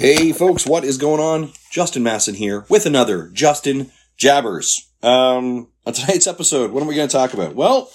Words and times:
Hey 0.00 0.30
folks, 0.30 0.64
what 0.64 0.84
is 0.84 0.96
going 0.96 1.20
on? 1.20 1.50
Justin 1.72 2.04
Masson 2.04 2.36
here 2.36 2.64
with 2.68 2.86
another 2.86 3.30
Justin 3.32 3.90
Jabbers. 4.16 4.88
Um, 5.02 5.72
on 5.84 5.92
tonight's 5.92 6.28
episode, 6.28 6.70
what 6.70 6.84
are 6.84 6.86
we 6.86 6.94
going 6.94 7.08
to 7.08 7.12
talk 7.12 7.34
about? 7.34 7.56
Well, 7.56 7.90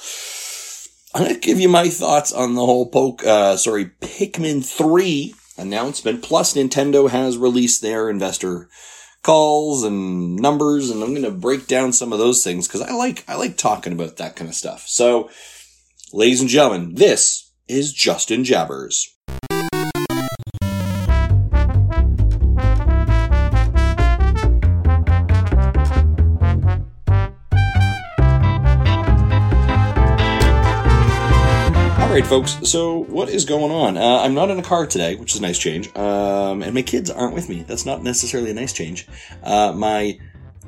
I'm 1.16 1.24
going 1.24 1.34
to 1.34 1.39
give 1.39 1.62
you 1.62 1.70
my 1.70 1.88
thoughts 1.88 2.34
on 2.34 2.55
the 2.55 2.66
whole 2.66 2.89
poke, 2.89 3.26
uh, 3.26 3.55
sorry, 3.55 3.86
Pikmin 4.02 4.66
3 4.66 5.34
announcement. 5.58 6.24
Plus, 6.24 6.55
Nintendo 6.55 7.10
has 7.10 7.38
released 7.38 7.81
their 7.81 8.10
investor 8.10 8.67
calls 9.22 9.85
and 9.85 10.35
numbers, 10.35 10.90
and 10.90 11.01
I'm 11.01 11.12
going 11.12 11.24
to 11.24 11.31
break 11.31 11.67
down 11.67 11.94
some 11.94 12.12
of 12.12 12.20
those 12.20 12.44
things 12.44 12.67
because 12.67 12.81
I 12.81 12.92
like, 12.92 13.24
I 13.29 13.35
like 13.35 13.56
talking 13.56 13.94
about 13.94 14.17
that 14.17 14.35
kind 14.35 14.49
of 14.49 14.56
stuff. 14.56 14.83
So, 14.90 15.29
ladies 16.12 16.41
and 16.41 16.49
gentlemen, 16.49 16.95
this 16.95 17.49
is 17.70 17.94
Justin 17.94 18.44
Jabbers. 18.44 19.12
Folks. 32.33 32.57
So, 32.67 33.03
what 33.03 33.29
is 33.29 33.45
going 33.45 33.71
on? 33.71 33.95
Uh, 33.95 34.21
I'm 34.21 34.33
not 34.33 34.49
in 34.49 34.57
a 34.57 34.63
car 34.63 34.87
today, 34.87 35.15
which 35.15 35.33
is 35.33 35.39
a 35.39 35.41
nice 35.43 35.59
change. 35.59 35.95
Um, 35.95 36.63
and 36.63 36.73
my 36.73 36.81
kids 36.81 37.11
aren't 37.11 37.35
with 37.35 37.47
me. 37.47 37.63
That's 37.67 37.85
not 37.85 38.01
necessarily 38.01 38.49
a 38.49 38.55
nice 38.55 38.73
change. 38.73 39.07
Uh, 39.43 39.71
my 39.73 40.19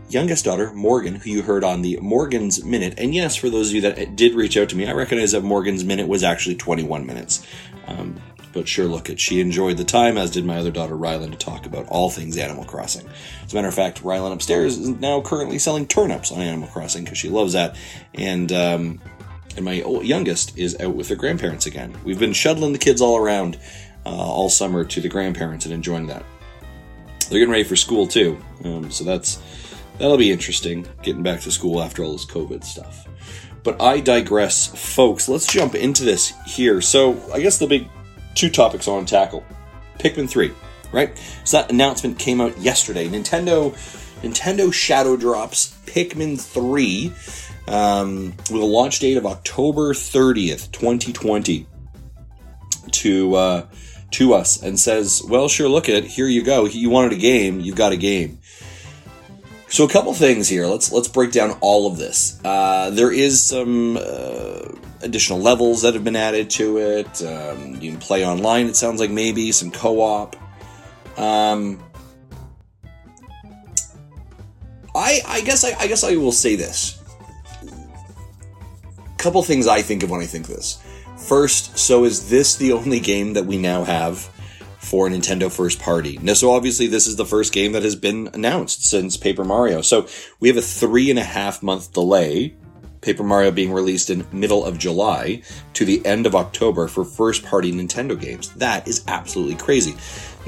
youngest 0.10 0.46
daughter, 0.46 0.72
Morgan, 0.74 1.16
who 1.16 1.32
you 1.32 1.42
heard 1.42 1.64
on 1.64 1.82
the 1.82 1.98
Morgan's 2.02 2.64
Minute, 2.64 2.94
and 3.00 3.16
yes, 3.16 3.36
for 3.36 3.50
those 3.50 3.70
of 3.70 3.76
you 3.76 3.82
that 3.82 4.16
did 4.16 4.36
reach 4.36 4.58
out 4.58 4.70
to 4.70 4.76
me, 4.76 4.88
I 4.88 4.94
recognize 4.94 5.32
that 5.32 5.42
Morgan's 5.42 5.84
Minute 5.84 6.08
was 6.08 6.24
actually 6.24 6.56
21 6.56 7.04
minutes. 7.04 7.46
Um, 7.88 8.22
but 8.54 8.68
sure, 8.68 8.86
look 8.86 9.10
it. 9.10 9.20
She 9.20 9.42
enjoyed 9.42 9.78
the 9.78 9.84
time, 9.84 10.18
as 10.18 10.30
did 10.30 10.46
my 10.46 10.60
other 10.60 10.72
daughter, 10.72 10.96
Rylan, 10.96 11.32
to 11.32 11.38
talk 11.38 11.66
about 11.66 11.88
all 11.88 12.12
things 12.12 12.38
Animal 12.38 12.64
Crossing. 12.64 13.10
As 13.44 13.54
a 13.54 13.56
matter 13.56 13.68
of 13.68 13.74
fact, 13.74 14.04
Rylan 14.04 14.32
upstairs 14.32 14.78
is 14.78 14.90
now 14.90 15.20
currently 15.20 15.58
selling 15.58 15.88
turnips 15.88 16.32
on 16.32 16.42
Animal 16.42 16.70
Crossing 16.70 17.04
because 17.04 17.18
she 17.18 17.30
loves 17.30 17.54
that. 17.54 17.76
And, 18.14 18.52
um, 18.52 19.02
and 19.56 19.66
my 19.66 19.74
youngest 19.74 20.58
is 20.58 20.80
out 20.80 20.96
with 20.96 21.08
their 21.08 21.18
grandparents 21.18 21.66
again. 21.66 21.96
We've 22.04 22.20
been 22.20 22.34
shuttling 22.34 22.74
the 22.74 22.80
kids 22.80 23.02
all 23.02 23.18
around 23.18 23.58
uh, 24.06 24.10
all 24.10 24.50
summer 24.50 24.84
to 24.86 25.02
the 25.02 25.10
grandparents 25.10 25.66
and 25.66 25.74
enjoying 25.74 26.08
that. 26.08 26.24
They're 27.30 27.40
getting 27.40 27.52
ready 27.52 27.64
for 27.64 27.76
school 27.76 28.08
too, 28.08 28.40
um, 28.64 28.92
so 28.92 29.04
that's 29.04 29.42
that'll 29.98 30.18
be 30.18 30.32
interesting. 30.32 30.88
Getting 31.02 31.24
back 31.24 31.42
to 31.42 31.52
school 31.52 31.82
after 31.82 32.04
all 32.04 32.12
this 32.12 32.26
COVID 32.26 32.64
stuff. 32.64 33.08
But 33.64 33.82
I 33.82 34.00
digress, 34.00 34.68
folks. 34.68 35.28
Let's 35.28 35.48
jump 35.48 35.74
into 35.74 36.04
this 36.04 36.34
here. 36.46 36.82
So 36.82 37.20
I 37.34 37.42
guess 37.42 37.58
the 37.58 37.66
big 37.66 37.88
two 38.36 38.50
topics 38.50 38.88
I 38.88 38.92
want 38.92 39.08
to 39.08 39.16
tackle: 39.16 39.44
Pikmin 39.98 40.30
three, 40.30 40.54
right? 40.92 41.18
So 41.46 41.58
that 41.58 41.72
announcement 41.72 42.20
came 42.20 42.42
out 42.42 42.56
yesterday. 42.60 43.08
Nintendo 43.08 43.72
Nintendo 44.22 44.72
Shadow 44.72 45.18
drops 45.18 45.76
Pikmin 45.88 46.40
three 46.40 47.12
um, 47.68 48.34
with 48.52 48.62
a 48.62 48.66
launch 48.66 49.00
date 49.00 49.18
of 49.18 49.26
October 49.26 49.94
30th, 49.94 50.72
2020, 50.72 51.68
to 52.92 53.36
uh, 53.36 53.66
to 54.12 54.34
us 54.34 54.62
and 54.62 54.80
says, 54.80 55.24
"Well, 55.28 55.48
sure, 55.48 55.68
look 55.68 55.90
at 55.90 55.96
it. 55.96 56.06
Here 56.06 56.28
you 56.28 56.44
go. 56.44 56.66
You 56.66 56.90
wanted 56.90 57.14
a 57.14 57.18
game. 57.18 57.60
You've 57.60 57.76
got 57.76 57.92
a 57.92 57.98
game." 57.98 58.40
So 59.68 59.84
a 59.84 59.90
couple 59.90 60.14
things 60.14 60.48
here. 60.48 60.68
Let's 60.68 60.92
let's 60.92 61.08
break 61.08 61.32
down 61.32 61.58
all 61.62 61.88
of 61.88 61.98
this. 61.98 62.40
Uh, 62.44 62.92
there 62.92 63.12
is 63.12 63.44
some 63.44 63.98
uh, 63.98 64.70
additional 65.02 65.40
levels 65.40 65.82
that 65.82 65.96
have 65.96 66.04
been 66.04 66.16
added 66.16 66.50
to 66.52 66.78
it. 66.78 67.22
Um, 67.24 67.76
you 67.82 67.92
can 67.92 68.00
play 68.00 68.26
online. 68.26 68.68
It 68.68 68.76
sounds 68.76 69.00
like 69.00 69.10
maybe 69.10 69.52
some 69.52 69.72
co-op. 69.72 70.36
Um, 71.18 71.84
I 74.96 75.22
I 75.28 75.42
guess 75.42 75.66
I, 75.66 75.76
I 75.80 75.88
guess 75.88 76.04
I 76.04 76.16
will 76.16 76.32
say 76.32 76.56
this 76.56 77.02
couple 79.18 79.42
things 79.44 79.68
I 79.68 79.82
think 79.82 80.04
of 80.04 80.10
when 80.10 80.22
I 80.22 80.26
think 80.26 80.48
this. 80.48 80.80
First, 81.18 81.78
so 81.78 82.04
is 82.04 82.30
this 82.30 82.56
the 82.56 82.74
only 82.74 83.00
game 83.00 83.34
that 83.34 83.46
we 83.46 83.58
now 83.58 83.84
have 83.84 84.20
for 84.80 85.08
Nintendo 85.10 85.52
first 85.52 85.80
party? 85.80 86.20
Now, 86.22 86.34
so 86.34 86.52
obviously 86.52 86.88
this 86.88 87.08
is 87.08 87.16
the 87.16 87.26
first 87.26 87.54
game 87.54 87.72
that 87.72 87.84
has 87.84 87.96
been 87.96 88.30
announced 88.34 88.86
since 88.86 89.18
Paper 89.18 89.44
Mario. 89.44 89.82
So 89.82 90.08
we 90.40 90.50
have 90.50 90.58
a 90.58 90.62
three 90.62 91.10
and 91.10 91.20
a 91.20 91.24
half 91.24 91.64
month 91.64 91.94
delay. 91.94 92.56
Paper 93.02 93.24
Mario 93.24 93.52
being 93.52 93.72
released 93.72 94.10
in 94.10 94.26
middle 94.32 94.66
of 94.66 94.80
July 94.80 95.44
to 95.74 95.86
the 95.86 96.04
end 96.06 96.26
of 96.26 96.36
October 96.36 96.88
for 96.88 97.06
first 97.06 97.46
party 97.46 97.72
Nintendo 97.72 98.20
games. 98.20 98.50
That 98.56 98.88
is 98.88 99.04
absolutely 99.08 99.56
crazy. 99.56 99.96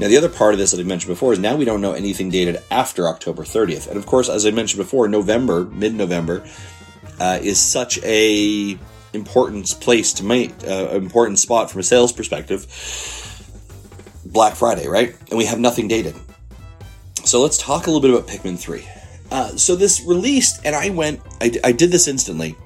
Now, 0.00 0.08
the 0.08 0.16
other 0.16 0.28
part 0.28 0.54
of 0.54 0.58
this 0.58 0.72
that 0.72 0.80
I 0.80 0.84
mentioned 0.84 1.10
before 1.10 1.32
is 1.32 1.38
now 1.38 1.56
we 1.56 1.64
don't 1.64 1.80
know 1.80 1.92
anything 1.92 2.30
dated 2.30 2.58
after 2.70 3.08
October 3.08 3.44
30th. 3.44 3.88
And 3.88 3.96
of 3.96 4.06
course, 4.06 4.28
as 4.28 4.44
I 4.44 4.50
mentioned 4.50 4.78
before, 4.78 5.08
November, 5.08 5.64
mid 5.64 5.94
November, 5.94 6.44
uh, 7.20 7.38
is 7.42 7.60
such 7.60 7.98
a 8.02 8.78
important 9.12 9.66
place 9.80 10.12
to 10.14 10.24
make 10.24 10.52
uh, 10.66 10.90
important 10.90 11.38
spot 11.38 11.70
from 11.70 11.80
a 11.80 11.84
sales 11.84 12.12
perspective. 12.12 12.66
Black 14.26 14.54
Friday, 14.54 14.88
right? 14.88 15.16
And 15.30 15.38
we 15.38 15.46
have 15.46 15.58
nothing 15.58 15.88
dated. 15.88 16.14
So 17.24 17.42
let's 17.42 17.58
talk 17.58 17.86
a 17.86 17.90
little 17.90 18.00
bit 18.00 18.10
about 18.10 18.28
Pikmin 18.28 18.58
3. 18.58 18.86
Uh, 19.30 19.48
so 19.56 19.76
this 19.76 20.02
released, 20.02 20.60
and 20.64 20.74
I 20.74 20.90
went, 20.90 21.20
I, 21.40 21.52
I 21.64 21.72
did 21.72 21.90
this 21.90 22.08
instantly. 22.08 22.56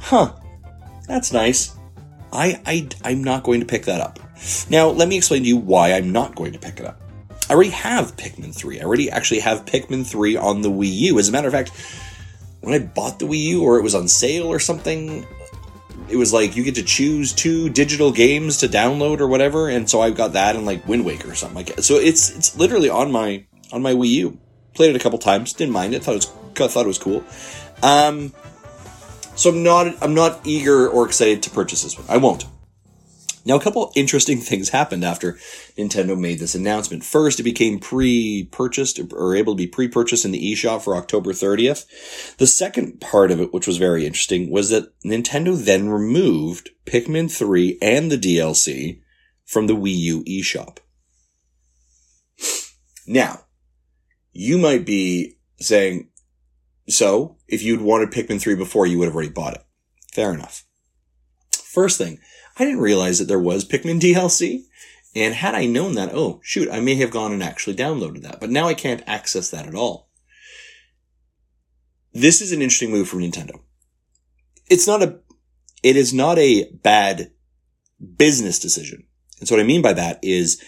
Huh, 0.00 0.32
that's 1.08 1.32
nice. 1.32 1.76
I, 2.32 2.60
I, 2.66 2.88
I'm 3.04 3.22
not 3.22 3.42
going 3.42 3.60
to 3.60 3.66
pick 3.66 3.84
that 3.84 4.00
up. 4.00 4.18
Now, 4.70 4.88
let 4.88 5.08
me 5.08 5.16
explain 5.16 5.42
to 5.42 5.48
you 5.48 5.56
why 5.56 5.92
I'm 5.92 6.12
not 6.12 6.34
going 6.34 6.52
to 6.52 6.58
pick 6.58 6.80
it 6.80 6.86
up. 6.86 7.00
I 7.48 7.54
already 7.54 7.70
have 7.70 8.16
Pikmin 8.16 8.54
3. 8.54 8.80
I 8.80 8.84
already 8.84 9.10
actually 9.10 9.40
have 9.40 9.64
Pikmin 9.64 10.06
3 10.06 10.36
on 10.36 10.62
the 10.62 10.70
Wii 10.70 10.92
U. 10.92 11.18
As 11.18 11.28
a 11.28 11.32
matter 11.32 11.48
of 11.48 11.54
fact, 11.54 11.72
when 12.62 12.74
I 12.74 12.78
bought 12.78 13.18
the 13.18 13.26
Wii 13.26 13.42
U 13.50 13.62
or 13.64 13.78
it 13.78 13.82
was 13.82 13.94
on 13.94 14.08
sale 14.08 14.46
or 14.46 14.58
something, 14.58 15.26
it 16.08 16.16
was 16.16 16.32
like 16.32 16.56
you 16.56 16.62
get 16.62 16.76
to 16.76 16.82
choose 16.82 17.32
two 17.32 17.68
digital 17.68 18.12
games 18.12 18.58
to 18.58 18.68
download 18.68 19.20
or 19.20 19.28
whatever, 19.28 19.68
and 19.68 19.90
so 19.90 20.00
I 20.00 20.10
got 20.10 20.32
that 20.32 20.56
and 20.56 20.64
like 20.64 20.86
Wind 20.86 21.04
Waker 21.04 21.30
or 21.30 21.34
something 21.34 21.56
like 21.56 21.74
that. 21.74 21.82
So 21.82 21.96
it's 21.96 22.30
it's 22.30 22.56
literally 22.56 22.88
on 22.88 23.12
my 23.12 23.44
on 23.72 23.82
my 23.82 23.92
Wii 23.92 24.08
U. 24.08 24.38
Played 24.74 24.90
it 24.90 24.96
a 24.96 25.02
couple 25.02 25.18
times, 25.18 25.52
didn't 25.52 25.72
mind 25.72 25.94
it. 25.94 26.02
Thought 26.04 26.12
it 26.12 26.26
was 26.54 26.72
thought 26.72 26.84
it 26.84 26.88
was 26.88 26.98
cool. 26.98 27.24
Um, 27.82 28.32
so 29.34 29.50
I'm 29.50 29.62
not 29.62 29.96
I'm 30.00 30.14
not 30.14 30.40
eager 30.46 30.88
or 30.88 31.06
excited 31.06 31.42
to 31.42 31.50
purchase 31.50 31.82
this 31.82 31.98
one. 31.98 32.06
I 32.08 32.18
won't. 32.18 32.44
Now, 33.44 33.56
a 33.56 33.60
couple 33.60 33.92
interesting 33.94 34.38
things 34.40 34.70
happened 34.70 35.04
after 35.04 35.34
Nintendo 35.76 36.18
made 36.18 36.38
this 36.38 36.54
announcement. 36.54 37.04
First, 37.04 37.40
it 37.40 37.44
became 37.44 37.78
pre-purchased 37.78 39.00
or 39.12 39.34
able 39.34 39.54
to 39.54 39.58
be 39.58 39.66
pre-purchased 39.66 40.24
in 40.24 40.32
the 40.32 40.52
eShop 40.52 40.82
for 40.82 40.96
October 40.96 41.32
30th. 41.32 42.36
The 42.36 42.46
second 42.46 43.00
part 43.00 43.30
of 43.30 43.40
it, 43.40 43.52
which 43.52 43.66
was 43.66 43.78
very 43.78 44.06
interesting, 44.06 44.50
was 44.50 44.70
that 44.70 44.92
Nintendo 45.04 45.56
then 45.62 45.88
removed 45.88 46.70
Pikmin 46.86 47.30
3 47.30 47.78
and 47.82 48.10
the 48.10 48.18
DLC 48.18 49.00
from 49.44 49.66
the 49.66 49.76
Wii 49.76 49.96
U 49.96 50.24
eShop. 50.24 50.78
Now, 53.06 53.44
you 54.32 54.58
might 54.58 54.86
be 54.86 55.38
saying, 55.58 56.08
so 56.88 57.36
if 57.48 57.62
you'd 57.62 57.80
wanted 57.80 58.10
Pikmin 58.10 58.40
3 58.40 58.54
before, 58.54 58.86
you 58.86 58.98
would 58.98 59.06
have 59.06 59.14
already 59.14 59.30
bought 59.30 59.54
it. 59.54 59.64
Fair 60.12 60.32
enough. 60.32 60.64
First 61.52 61.98
thing, 61.98 62.18
I 62.62 62.64
didn't 62.64 62.80
realize 62.80 63.18
that 63.18 63.24
there 63.24 63.40
was 63.40 63.64
Pikmin 63.64 63.98
DLC. 64.00 64.66
And 65.16 65.34
had 65.34 65.56
I 65.56 65.66
known 65.66 65.94
that, 65.96 66.10
oh, 66.14 66.40
shoot, 66.44 66.70
I 66.70 66.78
may 66.78 66.94
have 66.94 67.10
gone 67.10 67.32
and 67.32 67.42
actually 67.42 67.74
downloaded 67.74 68.22
that. 68.22 68.40
But 68.40 68.50
now 68.50 68.68
I 68.68 68.74
can't 68.74 69.02
access 69.04 69.50
that 69.50 69.66
at 69.66 69.74
all. 69.74 70.08
This 72.12 72.40
is 72.40 72.52
an 72.52 72.62
interesting 72.62 72.92
move 72.92 73.08
from 73.08 73.18
Nintendo. 73.18 73.60
It's 74.70 74.86
not 74.86 75.02
a, 75.02 75.18
it 75.82 75.96
is 75.96 76.14
not 76.14 76.38
a 76.38 76.70
bad 76.70 77.32
business 78.16 78.60
decision. 78.60 79.08
And 79.40 79.48
so 79.48 79.56
what 79.56 79.60
I 79.60 79.66
mean 79.66 79.82
by 79.82 79.94
that 79.94 80.20
is 80.22 80.62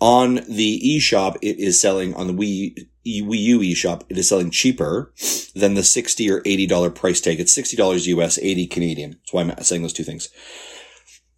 on 0.00 0.40
the 0.48 0.82
eShop, 0.84 1.36
it 1.40 1.60
is 1.60 1.80
selling 1.80 2.14
on 2.16 2.26
the 2.26 2.32
Wii, 2.32 2.88
Wii 3.06 3.38
U 3.38 3.60
eShop, 3.60 4.02
it 4.08 4.18
is 4.18 4.28
selling 4.28 4.50
cheaper 4.50 5.14
than 5.54 5.74
the 5.74 5.84
60 5.84 6.28
or 6.30 6.40
$80 6.40 6.94
price 6.96 7.20
tag. 7.20 7.38
It's 7.38 7.56
$60 7.56 8.06
US, 8.08 8.40
80 8.40 8.66
Canadian. 8.66 9.10
That's 9.12 9.32
why 9.32 9.42
I'm 9.42 9.62
saying 9.62 9.82
those 9.82 9.92
two 9.92 10.04
things. 10.04 10.30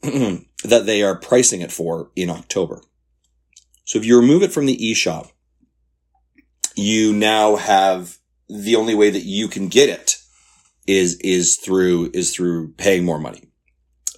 that 0.64 0.86
they 0.86 1.02
are 1.02 1.16
pricing 1.16 1.60
it 1.60 1.72
for 1.72 2.10
in 2.16 2.30
October. 2.30 2.82
So 3.84 3.98
if 3.98 4.04
you 4.04 4.18
remove 4.18 4.42
it 4.42 4.52
from 4.52 4.66
the 4.66 4.76
eShop, 4.76 5.30
you 6.74 7.12
now 7.12 7.56
have 7.56 8.18
the 8.48 8.76
only 8.76 8.94
way 8.94 9.10
that 9.10 9.24
you 9.24 9.48
can 9.48 9.68
get 9.68 9.88
it 9.88 10.16
is, 10.86 11.16
is 11.20 11.56
through, 11.56 12.10
is 12.14 12.34
through 12.34 12.72
paying 12.72 13.04
more 13.04 13.18
money. 13.18 13.48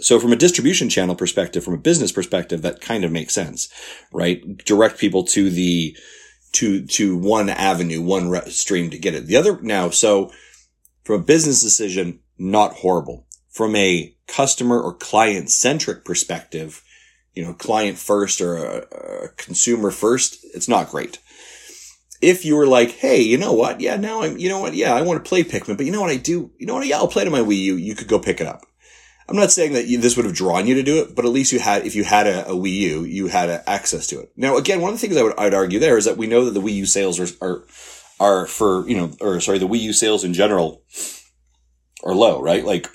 So 0.00 0.18
from 0.18 0.32
a 0.32 0.36
distribution 0.36 0.88
channel 0.88 1.14
perspective, 1.14 1.64
from 1.64 1.74
a 1.74 1.78
business 1.78 2.12
perspective, 2.12 2.62
that 2.62 2.80
kind 2.80 3.04
of 3.04 3.12
makes 3.12 3.34
sense, 3.34 3.68
right? 4.12 4.42
Direct 4.64 4.98
people 4.98 5.24
to 5.24 5.50
the, 5.50 5.96
to, 6.52 6.86
to 6.86 7.16
one 7.16 7.48
avenue, 7.48 8.00
one 8.00 8.28
re- 8.28 8.48
stream 8.50 8.90
to 8.90 8.98
get 8.98 9.14
it. 9.14 9.26
The 9.26 9.36
other 9.36 9.60
now, 9.60 9.90
so 9.90 10.30
from 11.04 11.20
a 11.20 11.24
business 11.24 11.62
decision, 11.62 12.20
not 12.38 12.74
horrible. 12.74 13.26
From 13.50 13.76
a 13.76 14.13
customer 14.26 14.80
or 14.80 14.94
client 14.94 15.50
centric 15.50 16.04
perspective, 16.04 16.82
you 17.34 17.44
know, 17.44 17.52
client 17.52 17.98
first 17.98 18.40
or 18.40 18.56
a, 18.56 18.86
a 19.24 19.28
consumer 19.36 19.90
first, 19.90 20.44
it's 20.54 20.68
not 20.68 20.90
great. 20.90 21.18
If 22.22 22.44
you 22.44 22.56
were 22.56 22.66
like, 22.66 22.92
hey, 22.92 23.20
you 23.20 23.36
know 23.36 23.52
what? 23.52 23.80
Yeah, 23.80 23.96
now 23.96 24.22
I'm, 24.22 24.38
you 24.38 24.48
know 24.48 24.60
what? 24.60 24.74
Yeah, 24.74 24.94
I 24.94 25.02
want 25.02 25.22
to 25.22 25.28
play 25.28 25.44
Pikmin, 25.44 25.76
but 25.76 25.84
you 25.84 25.92
know 25.92 26.00
what 26.00 26.10
I 26.10 26.16
do? 26.16 26.52
You 26.58 26.66
know 26.66 26.74
what? 26.74 26.86
Yeah, 26.86 26.96
I'll 26.96 27.08
play 27.08 27.22
it 27.22 27.26
on 27.26 27.32
my 27.32 27.40
Wii 27.40 27.58
U. 27.58 27.76
You 27.76 27.94
could 27.94 28.08
go 28.08 28.18
pick 28.18 28.40
it 28.40 28.46
up. 28.46 28.64
I'm 29.28 29.36
not 29.36 29.50
saying 29.50 29.72
that 29.72 29.86
you, 29.86 29.98
this 29.98 30.16
would 30.16 30.26
have 30.26 30.34
drawn 30.34 30.66
you 30.66 30.74
to 30.74 30.82
do 30.82 31.02
it, 31.02 31.14
but 31.14 31.24
at 31.24 31.30
least 31.30 31.52
you 31.52 31.58
had, 31.58 31.86
if 31.86 31.94
you 31.94 32.04
had 32.04 32.26
a, 32.26 32.46
a 32.46 32.52
Wii 32.52 32.72
U, 32.72 33.04
you 33.04 33.28
had 33.28 33.48
a, 33.48 33.68
access 33.68 34.06
to 34.08 34.20
it. 34.20 34.30
Now, 34.36 34.56
again, 34.56 34.80
one 34.80 34.92
of 34.92 35.00
the 35.00 35.06
things 35.06 35.16
I 35.16 35.22
would, 35.22 35.38
I'd 35.38 35.54
argue 35.54 35.78
there 35.78 35.96
is 35.96 36.04
that 36.04 36.18
we 36.18 36.26
know 36.26 36.44
that 36.44 36.52
the 36.52 36.60
Wii 36.60 36.74
U 36.74 36.86
sales 36.86 37.18
are, 37.18 37.26
are, 37.40 37.64
are 38.20 38.46
for, 38.46 38.86
you 38.88 38.96
know, 38.96 39.12
or 39.20 39.40
sorry, 39.40 39.58
the 39.58 39.68
Wii 39.68 39.80
U 39.80 39.92
sales 39.92 40.24
in 40.24 40.34
general 40.34 40.82
are 42.04 42.14
low, 42.14 42.40
right? 42.40 42.64
Like 42.64 42.88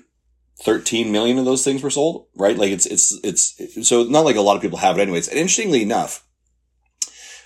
13 0.61 1.11
million 1.11 1.37
of 1.37 1.45
those 1.45 1.63
things 1.63 1.81
were 1.81 1.89
sold, 1.89 2.27
right? 2.35 2.57
Like 2.57 2.71
it's, 2.71 2.85
it's, 2.85 3.17
it's, 3.23 3.87
so 3.87 4.03
not 4.03 4.25
like 4.25 4.35
a 4.35 4.41
lot 4.41 4.55
of 4.55 4.61
people 4.61 4.79
have 4.79 4.97
it 4.97 5.01
anyways. 5.01 5.27
And 5.29 5.37
interestingly 5.37 5.81
enough, 5.81 6.25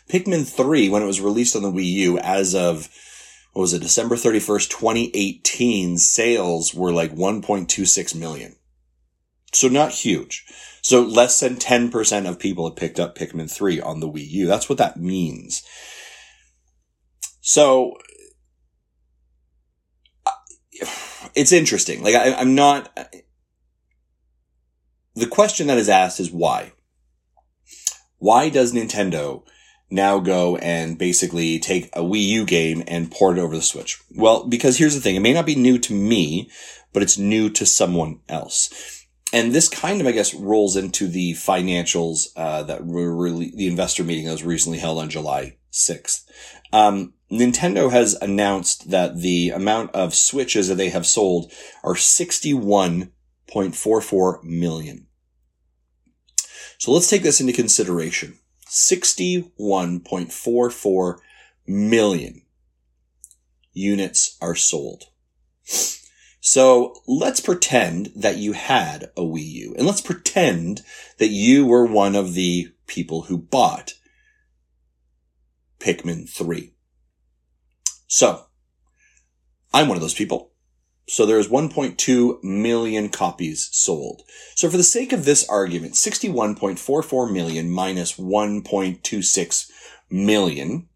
Pikmin 0.09 0.47
3, 0.47 0.89
when 0.89 1.03
it 1.03 1.07
was 1.07 1.21
released 1.21 1.55
on 1.55 1.61
the 1.61 1.71
Wii 1.71 1.85
U 1.85 2.17
as 2.17 2.55
of, 2.55 2.89
what 3.53 3.61
was 3.61 3.73
it, 3.73 3.81
December 3.81 4.15
31st, 4.15 4.69
2018, 4.69 5.97
sales 5.99 6.73
were 6.73 6.91
like 6.91 7.13
1.26 7.13 8.15
million. 8.15 8.55
So 9.51 9.67
not 9.67 9.91
huge. 9.91 10.43
So 10.81 11.03
less 11.03 11.39
than 11.39 11.57
10% 11.57 12.27
of 12.27 12.39
people 12.39 12.67
had 12.67 12.75
picked 12.75 12.99
up 12.99 13.15
Pikmin 13.15 13.49
3 13.49 13.79
on 13.79 13.99
the 13.99 14.09
Wii 14.09 14.27
U. 14.27 14.47
That's 14.47 14.67
what 14.67 14.79
that 14.79 14.97
means. 14.97 15.63
So 17.41 17.93
it's 21.35 21.51
interesting. 21.51 22.03
Like 22.03 22.15
I, 22.15 22.33
I'm 22.33 22.55
not, 22.55 22.95
the 25.15 25.27
question 25.27 25.67
that 25.67 25.77
is 25.77 25.89
asked 25.89 26.19
is 26.19 26.31
why? 26.31 26.73
Why 28.17 28.49
does 28.49 28.73
Nintendo 28.73 29.45
now 29.91 30.19
go 30.19 30.57
and 30.57 30.97
basically 30.97 31.59
take 31.59 31.87
a 31.87 31.99
Wii 31.99 32.25
U 32.27 32.45
game 32.45 32.83
and 32.87 33.11
port 33.11 33.37
it 33.37 33.41
over 33.41 33.55
the 33.55 33.61
Switch? 33.61 34.01
Well, 34.15 34.47
because 34.47 34.77
here's 34.77 34.95
the 34.95 35.01
thing. 35.01 35.15
It 35.15 35.21
may 35.21 35.33
not 35.33 35.45
be 35.45 35.55
new 35.55 35.77
to 35.79 35.93
me, 35.93 36.49
but 36.93 37.03
it's 37.03 37.17
new 37.17 37.49
to 37.49 37.65
someone 37.65 38.21
else 38.29 39.03
and 39.33 39.51
this 39.51 39.67
kind 39.67 39.99
of, 39.99 40.05
I 40.05 40.11
guess, 40.11 40.35
rolls 40.35 40.77
into 40.77 41.07
the 41.07 41.33
financials 41.33 42.27
uh, 42.37 42.61
that 42.63 42.85
were 42.85 43.13
really 43.13 43.51
the 43.53 43.67
investor 43.67 44.03
meeting 44.03 44.25
that 44.25 44.31
was 44.31 44.43
recently 44.43 44.77
held 44.77 44.99
on 44.99 45.09
July 45.09 45.57
6th. 45.73 46.21
Um, 46.71 47.15
Nintendo 47.31 47.91
has 47.91 48.13
announced 48.15 48.91
that 48.91 49.17
the 49.17 49.49
amount 49.49 49.91
of 49.95 50.13
Switches 50.13 50.69
that 50.69 50.75
they 50.75 50.89
have 50.89 51.07
sold 51.07 51.51
are 51.83 51.95
61.44 51.95 54.43
million. 54.43 55.07
So 56.77 56.91
let's 56.91 57.09
take 57.09 57.23
this 57.23 57.41
into 57.41 57.53
consideration. 57.53 58.37
61.44 58.67 61.17
million 61.67 62.43
units 63.73 64.37
are 64.41 64.55
sold. 64.55 65.05
So 66.45 67.01
let's 67.07 67.39
pretend 67.39 68.11
that 68.15 68.37
you 68.37 68.51
had 68.51 69.05
a 69.15 69.21
Wii 69.21 69.45
U 69.45 69.75
and 69.77 69.87
let's 69.87 70.01
pretend 70.01 70.83
that 71.17 71.29
you 71.29 71.65
were 71.65 71.85
one 71.85 72.15
of 72.15 72.33
the 72.33 72.67
people 72.85 73.23
who 73.23 73.37
bought 73.37 73.93
Pikmin 75.83 76.29
3. 76.29 76.73
So 78.07 78.45
I'm 79.73 79.87
one 79.87 79.97
of 79.97 80.01
those 80.01 80.13
people. 80.13 80.51
So 81.07 81.25
there's 81.25 81.49
1.2 81.49 82.43
million 82.43 83.09
copies 83.09 83.67
sold. 83.73 84.21
So 84.55 84.69
for 84.69 84.77
the 84.77 84.83
sake 84.83 85.11
of 85.11 85.25
this 85.25 85.47
argument, 85.49 85.95
61.44 85.95 87.33
million 87.33 87.69
minus 87.69 88.17
1.26 88.17 89.71
million 90.09 90.87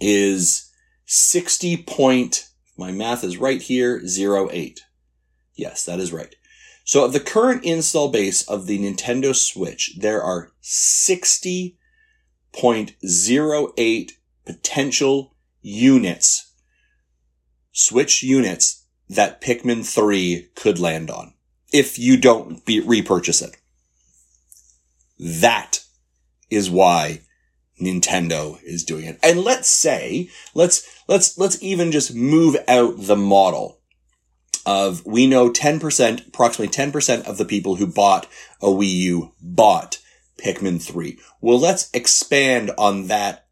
is 0.00 0.72
60 1.04 1.76
point, 1.78 2.48
my 2.78 2.90
math 2.90 3.22
is 3.22 3.36
right 3.36 3.60
here, 3.60 4.00
08. 4.06 4.80
Yes, 5.54 5.84
that 5.84 6.00
is 6.00 6.12
right. 6.12 6.34
So 6.84 7.04
of 7.04 7.12
the 7.12 7.20
current 7.20 7.64
install 7.64 8.10
base 8.10 8.48
of 8.48 8.66
the 8.66 8.78
Nintendo 8.78 9.36
Switch, 9.36 9.98
there 9.98 10.22
are 10.22 10.52
60.08 12.52 14.12
potential 14.44 15.34
units, 15.60 16.52
Switch 17.72 18.22
units 18.22 18.86
that 19.08 19.40
Pikmin 19.40 19.86
3 19.86 20.48
could 20.54 20.78
land 20.78 21.10
on 21.10 21.34
if 21.72 21.98
you 21.98 22.16
don't 22.16 22.64
be, 22.64 22.80
repurchase 22.80 23.42
it. 23.42 23.56
That 25.18 25.84
is 26.50 26.70
why 26.70 27.20
Nintendo 27.80 28.60
is 28.62 28.84
doing 28.84 29.04
it. 29.04 29.18
And 29.22 29.40
let's 29.40 29.68
say, 29.68 30.30
let's, 30.54 30.88
let's, 31.06 31.38
let's 31.38 31.62
even 31.62 31.92
just 31.92 32.14
move 32.14 32.56
out 32.66 32.94
the 32.96 33.16
model 33.16 33.80
of 34.66 35.04
we 35.06 35.26
know 35.26 35.50
10%, 35.50 36.28
approximately 36.28 36.68
10% 36.68 37.26
of 37.26 37.38
the 37.38 37.44
people 37.44 37.76
who 37.76 37.86
bought 37.86 38.26
a 38.60 38.66
Wii 38.66 38.92
U 38.92 39.32
bought 39.40 39.97
Pikmin 40.42 40.82
3. 40.82 41.18
Well, 41.40 41.58
let's 41.58 41.90
expand 41.92 42.70
on 42.78 43.08
that 43.08 43.46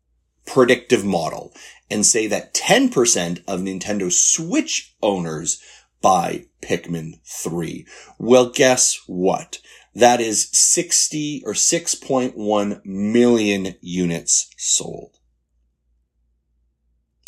predictive 0.47 1.05
model 1.05 1.53
and 1.91 2.07
say 2.07 2.27
that 2.27 2.55
10% 2.55 3.43
of 3.47 3.61
Nintendo 3.61 4.11
Switch 4.13 4.95
owners 5.03 5.61
buy 6.01 6.47
Pikmin 6.63 7.21
3. 7.25 7.87
Well, 8.19 8.51
guess 8.51 9.01
what? 9.07 9.59
That 9.95 10.21
is 10.21 10.49
60 10.53 11.43
or 11.47 11.53
6.1 11.53 12.85
million 12.85 13.75
units 13.81 14.51
sold. 14.57 15.19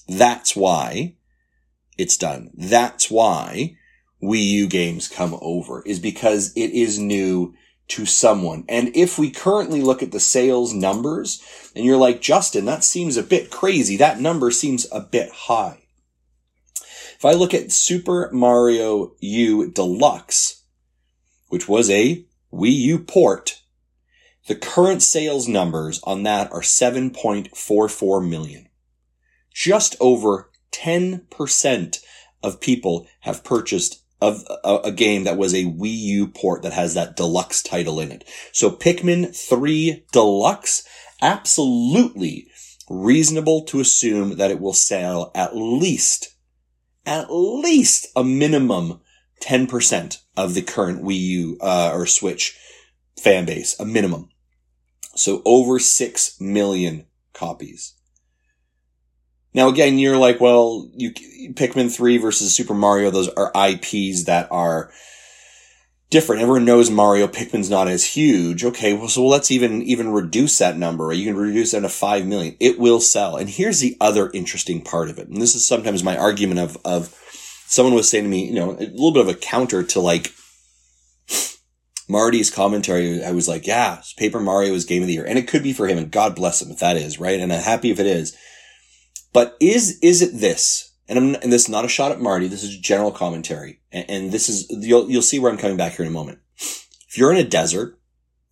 That's 0.07 0.55
why 0.55 1.17
it's 1.97 2.17
done. 2.17 2.51
That's 2.55 3.11
why 3.11 3.77
Wii 4.23 4.45
U 4.45 4.67
games 4.69 5.09
come 5.09 5.39
over 5.41 5.83
is 5.83 5.99
because 5.99 6.53
it 6.57 6.71
is 6.71 6.99
new 6.99 7.55
to 7.89 8.07
someone. 8.07 8.65
And 8.69 8.95
if 8.95 9.19
we 9.19 9.31
currently 9.31 9.83
look 9.83 10.03
at 10.03 10.13
the 10.13 10.21
sales 10.21 10.73
numbers 10.75 11.43
and 11.75 11.85
you're 11.85 11.97
like, 11.97 12.21
Justin, 12.21 12.67
that 12.67 12.85
seems 12.85 13.17
a 13.17 13.23
bit 13.23 13.51
crazy. 13.51 13.97
That 13.97 14.21
number 14.21 14.51
seems 14.51 14.87
a 14.93 15.01
bit 15.01 15.31
high. 15.31 15.83
If 17.17 17.25
I 17.25 17.33
look 17.33 17.53
at 17.53 17.73
Super 17.73 18.31
Mario 18.33 19.13
U 19.21 19.71
Deluxe, 19.71 20.63
which 21.49 21.69
was 21.69 21.91
a 21.91 22.25
Wii 22.53 22.77
U 22.77 22.99
port, 23.01 23.63
the 24.47 24.55
current 24.55 25.03
sales 25.03 25.49
numbers 25.49 26.01
on 26.05 26.23
that 26.23 26.53
are 26.53 26.61
7.44 26.61 28.29
million. 28.29 28.69
Just 29.53 29.97
over 29.99 30.51
10% 30.73 31.99
of 32.43 32.61
people 32.61 33.07
have 33.21 33.45
purchased 33.45 34.03
of 34.21 34.45
a, 34.65 34.79
a, 34.85 34.93
game 34.93 35.25
that 35.25 35.37
was 35.37 35.55
a 35.55 35.65
Wii 35.65 35.97
U 35.97 36.29
port 36.29 36.63
that 36.63 36.73
has 36.73 36.95
that 36.95 37.17
deluxe 37.17 37.63
title 37.63 38.01
in 38.01 38.11
it. 38.11 38.25
So 38.53 38.71
Pikmin 38.71 39.35
3 39.35 40.05
Deluxe, 40.13 40.83
absolutely 41.23 42.49
reasonable 42.91 43.63
to 43.67 43.81
assume 43.81 44.37
that 44.37 44.51
it 44.51 44.61
will 44.61 44.73
sell 44.73 45.31
at 45.35 45.57
least, 45.57 46.35
at 47.07 47.27
least 47.31 48.09
a 48.17 48.25
minimum 48.25 49.01
10% 49.41 50.19
of 50.37 50.55
the 50.55 50.63
current 50.63 51.05
Wii 51.05 51.21
U 51.21 51.59
uh, 51.61 51.91
or 51.95 52.07
Switch 52.07 52.59
fan 53.21 53.45
base, 53.45 53.79
a 53.79 53.85
minimum. 53.85 54.31
So 55.15 55.43
over 55.45 55.79
6 55.79 56.41
million 56.41 57.07
copies. 57.33 57.95
Now 59.59 59.67
again, 59.67 59.99
you're 59.99 60.17
like, 60.17 60.41
well, 60.41 60.89
you 60.95 61.11
Pikmin 61.13 61.93
3 61.93 62.19
versus 62.19 62.55
Super 62.55 62.75
Mario, 62.75 63.11
those 63.11 63.29
are 63.31 63.51
IPs 63.57 64.27
that 64.27 64.47
are 64.53 64.93
different. 66.11 66.43
Everyone 66.43 66.65
knows 66.65 66.93
Mario. 66.93 67.27
Pikmin's 67.27 67.69
not 67.69 67.89
as 67.89 68.05
huge. 68.05 68.65
Okay, 68.65 68.95
well, 68.95 69.09
so 69.09 69.27
let's 69.27 69.51
even 69.51 69.83
even 69.83 70.13
reduce 70.13 70.59
that 70.59 70.79
number. 70.79 71.13
You 71.13 71.25
can 71.25 71.37
reduce 71.37 71.73
that 71.73 71.81
to 71.81 71.89
five 71.89 72.25
million. 72.25 72.57
It 72.61 72.79
will 72.79 73.01
sell. 73.01 73.35
And 73.35 73.51
here's 73.51 73.81
the 73.81 73.97
other 74.01 74.31
interesting 74.31 74.81
part 74.81 75.11
of 75.11 75.19
it. 75.19 75.27
And 75.27 75.43
this 75.43 75.57
is 75.57 75.67
sometimes 75.67 76.05
my 76.05 76.17
argument 76.17 76.61
of 76.61 76.79
of 76.85 77.13
someone 77.67 77.97
was 77.97 78.09
saying 78.09 78.23
to 78.23 78.31
me, 78.31 78.47
you 78.47 78.55
know, 78.55 78.75
a 78.75 78.87
little 78.87 79.11
bit 79.11 79.27
of 79.27 79.29
a 79.29 79.35
counter 79.35 79.83
to 79.83 79.99
like 79.99 80.33
Marty's 82.09 82.49
commentary. 82.49 83.25
I 83.25 83.33
was 83.33 83.49
like, 83.49 83.67
yeah, 83.67 84.03
Paper 84.17 84.39
Mario 84.39 84.73
is 84.75 84.85
game 84.85 85.03
of 85.03 85.09
the 85.09 85.15
year. 85.15 85.27
And 85.27 85.37
it 85.37 85.49
could 85.49 85.65
be 85.65 85.73
for 85.73 85.89
him. 85.89 85.99
And 85.99 86.13
God 86.13 86.37
bless 86.37 86.63
him 86.63 86.71
if 86.71 86.79
that 86.79 86.97
is, 86.97 87.19
right? 87.19 87.41
And 87.41 87.53
I'm 87.53 87.61
happy 87.61 87.91
if 87.91 87.99
it 87.99 88.07
is. 88.07 88.37
But 89.33 89.57
is, 89.61 89.99
is 90.03 90.23
it 90.23 90.39
this? 90.41 90.93
And, 91.09 91.19
I'm, 91.19 91.35
and 91.37 91.53
this 91.53 91.63
is 91.63 91.69
not 91.69 91.85
a 91.85 91.89
shot 91.89 92.13
at 92.13 92.21
Marty. 92.21 92.49
This 92.49 92.63
is 92.63 92.77
general 92.79 93.11
commentary. 93.11 93.81
And, 93.93 94.11
and 94.11 94.33
this 94.33 94.49
is, 94.49 94.67
you'll, 94.71 95.11
you'll 95.11 95.23
see 95.23 95.39
where 95.39 95.51
I'm 95.51 95.59
coming 95.59 95.77
back 95.77 95.93
here 95.93 96.05
in 96.05 96.11
a 96.11 96.15
moment. 96.15 96.39
If 96.57 97.17
you're 97.17 97.33
in 97.33 97.39
a 97.39 97.49
desert, 97.49 97.99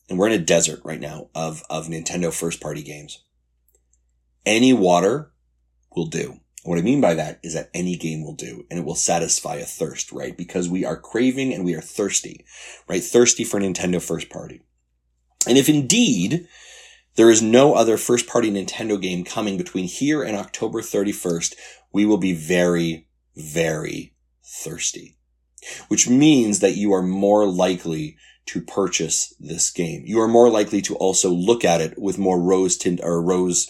and 0.08 0.18
we're 0.18 0.28
in 0.28 0.40
a 0.40 0.44
desert 0.44 0.80
right 0.84 1.00
now 1.00 1.28
of, 1.34 1.62
of 1.68 1.88
Nintendo 1.88 2.32
first 2.32 2.60
party 2.60 2.82
games, 2.82 3.24
any 4.44 4.72
water 4.72 5.32
will 5.94 6.06
do 6.06 6.40
what 6.66 6.78
I 6.78 6.82
mean 6.82 7.00
by 7.00 7.14
that 7.14 7.38
is 7.42 7.54
that 7.54 7.70
any 7.72 7.96
game 7.96 8.24
will 8.24 8.34
do 8.34 8.66
and 8.70 8.78
it 8.78 8.84
will 8.84 8.96
satisfy 8.96 9.56
a 9.56 9.64
thirst, 9.64 10.10
right? 10.10 10.36
Because 10.36 10.68
we 10.68 10.84
are 10.84 10.96
craving 10.96 11.54
and 11.54 11.64
we 11.64 11.74
are 11.74 11.80
thirsty, 11.80 12.44
right? 12.88 13.02
Thirsty 13.02 13.44
for 13.44 13.60
Nintendo 13.60 14.02
first 14.02 14.28
party. 14.28 14.62
And 15.48 15.56
if 15.56 15.68
indeed 15.68 16.48
there 17.16 17.30
is 17.30 17.42
no 17.42 17.74
other 17.74 17.96
first 17.96 18.26
party 18.26 18.50
Nintendo 18.50 19.00
game 19.00 19.24
coming 19.24 19.56
between 19.56 19.86
here 19.86 20.22
and 20.22 20.36
October 20.36 20.80
31st, 20.80 21.54
we 21.92 22.04
will 22.06 22.18
be 22.18 22.34
very, 22.34 23.08
very 23.34 24.14
thirsty. 24.44 25.16
Which 25.88 26.08
means 26.08 26.60
that 26.60 26.76
you 26.76 26.92
are 26.92 27.02
more 27.02 27.46
likely 27.46 28.16
to 28.46 28.60
purchase 28.60 29.34
this 29.40 29.70
game. 29.70 30.04
You 30.06 30.20
are 30.20 30.28
more 30.28 30.48
likely 30.48 30.80
to 30.82 30.94
also 30.96 31.30
look 31.30 31.64
at 31.64 31.80
it 31.80 31.98
with 31.98 32.18
more 32.18 32.40
rose 32.40 32.76
tint 32.76 33.00
or 33.02 33.20
rose 33.20 33.68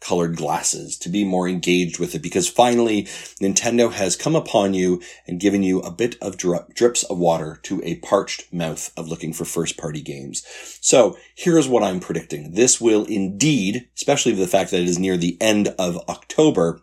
colored 0.00 0.36
glasses 0.36 0.96
to 0.98 1.08
be 1.08 1.24
more 1.24 1.48
engaged 1.48 1.98
with 1.98 2.14
it 2.14 2.22
because 2.22 2.48
finally 2.48 3.04
Nintendo 3.40 3.90
has 3.90 4.14
come 4.16 4.36
upon 4.36 4.74
you 4.74 5.02
and 5.26 5.40
given 5.40 5.62
you 5.62 5.80
a 5.80 5.90
bit 5.90 6.16
of 6.22 6.36
dri- 6.36 6.60
drips 6.74 7.02
of 7.04 7.18
water 7.18 7.58
to 7.64 7.82
a 7.82 7.96
parched 7.96 8.52
mouth 8.52 8.92
of 8.96 9.08
looking 9.08 9.32
for 9.32 9.44
first 9.44 9.76
party 9.76 10.00
games. 10.00 10.44
So 10.80 11.16
here's 11.34 11.68
what 11.68 11.82
I'm 11.82 12.00
predicting. 12.00 12.52
This 12.52 12.80
will 12.80 13.04
indeed, 13.04 13.88
especially 13.96 14.32
the 14.32 14.46
fact 14.46 14.70
that 14.70 14.80
it 14.80 14.88
is 14.88 14.98
near 14.98 15.16
the 15.16 15.36
end 15.40 15.74
of 15.78 15.98
October, 16.08 16.82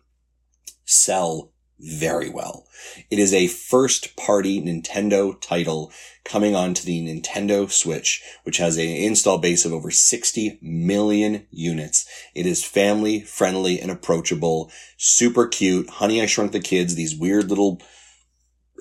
sell 0.86 1.53
very 1.84 2.30
well. 2.30 2.66
It 3.10 3.20
is 3.20 3.34
a 3.34 3.48
first 3.48 4.16
party 4.16 4.62
Nintendo 4.62 5.40
title 5.40 5.92
coming 6.24 6.56
onto 6.56 6.84
the 6.84 7.06
Nintendo 7.06 7.70
Switch, 7.70 8.24
which 8.44 8.58
has 8.58 8.78
an 8.78 8.88
install 8.88 9.38
base 9.38 9.66
of 9.66 9.74
over 9.74 9.92
60 9.92 10.60
million 10.62 11.46
units. 11.52 12.08
It 12.34 12.46
is 12.46 12.64
family 12.64 13.22
friendly 13.22 13.80
and 13.80 13.92
approachable, 13.92 14.72
super 14.98 15.48
cute. 15.48 15.90
Honey, 15.90 16.22
I 16.22 16.26
Shrunk 16.26 16.54
the 16.54 16.60
Kids, 16.60 16.96
these 16.96 17.18
weird 17.18 17.50
little 17.50 17.82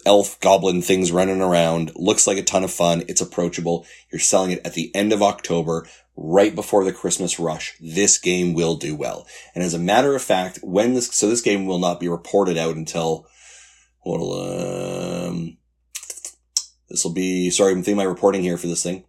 elf 0.06 0.38
goblin 0.40 0.82
things 0.82 1.12
running 1.12 1.40
around. 1.40 1.92
Looks 1.94 2.26
like 2.26 2.38
a 2.38 2.42
ton 2.42 2.64
of 2.64 2.72
fun. 2.72 3.02
It's 3.08 3.20
approachable. 3.20 3.86
You're 4.10 4.20
selling 4.20 4.50
it 4.50 4.64
at 4.64 4.74
the 4.74 4.94
end 4.94 5.12
of 5.12 5.22
October, 5.22 5.86
right 6.16 6.54
before 6.54 6.84
the 6.84 6.92
Christmas 6.92 7.38
rush. 7.38 7.74
This 7.80 8.18
game 8.18 8.54
will 8.54 8.76
do 8.76 8.94
well. 8.94 9.26
And 9.54 9.64
as 9.64 9.74
a 9.74 9.78
matter 9.78 10.14
of 10.14 10.22
fact, 10.22 10.58
when 10.62 10.94
this, 10.94 11.08
so 11.08 11.28
this 11.28 11.40
game 11.40 11.66
will 11.66 11.78
not 11.78 12.00
be 12.00 12.08
reported 12.08 12.58
out 12.58 12.76
until, 12.76 13.26
what, 14.00 14.20
um, 14.20 15.56
this 16.88 17.04
will 17.04 17.12
be, 17.12 17.50
sorry, 17.50 17.72
I'm 17.72 17.78
thinking 17.78 17.96
my 17.96 18.04
reporting 18.04 18.42
here 18.42 18.56
for 18.56 18.66
this 18.66 18.82
thing. 18.82 19.04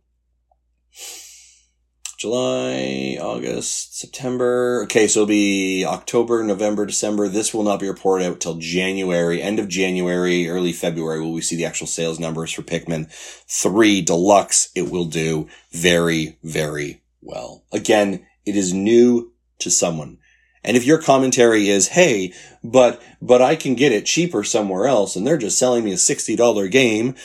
July, 2.24 3.18
August, 3.20 4.00
September. 4.00 4.84
Okay, 4.84 5.10
so 5.10 5.24
it'll 5.24 5.27
be 5.27 5.84
October, 5.84 6.42
November, 6.42 6.86
December. 6.86 7.27
This 7.27 7.53
will 7.53 7.63
not 7.63 7.82
be 7.82 7.89
reported 7.89 8.25
out 8.25 8.39
till 8.39 8.56
January, 8.56 9.42
end 9.42 9.60
of 9.60 9.68
January, 9.68 10.48
early 10.48 10.72
February 10.72 11.20
will 11.20 11.34
we 11.34 11.42
see 11.42 11.58
the 11.58 11.65
actual 11.65 11.86
sales 11.86 12.22
numbers 12.22 12.53
for 12.53 12.62
Pikmin 12.62 13.12
3 13.50 14.03
Deluxe. 14.03 14.70
It 14.74 14.89
will 14.89 15.03
do 15.03 15.50
very, 15.74 16.38
very 16.44 17.01
well. 17.22 17.65
Again, 17.74 18.25
it 18.46 18.56
is 18.56 18.74
new 18.74 19.34
to 19.60 19.70
someone. 19.70 20.18
And 20.63 20.77
if 20.77 20.86
your 20.86 21.01
commentary 21.01 21.68
is, 21.68 21.89
hey, 21.89 22.32
but, 22.63 23.03
but 23.22 23.42
I 23.42 23.58
can 23.58 23.75
get 23.75 23.92
it 23.92 24.06
cheaper 24.06 24.46
somewhere 24.46 24.88
else 24.88 25.18
and 25.18 25.27
they're 25.27 25.36
just 25.36 25.60
selling 25.60 25.84
me 25.84 25.92
a 25.92 25.98
$60 25.98 26.72
game, 26.72 27.15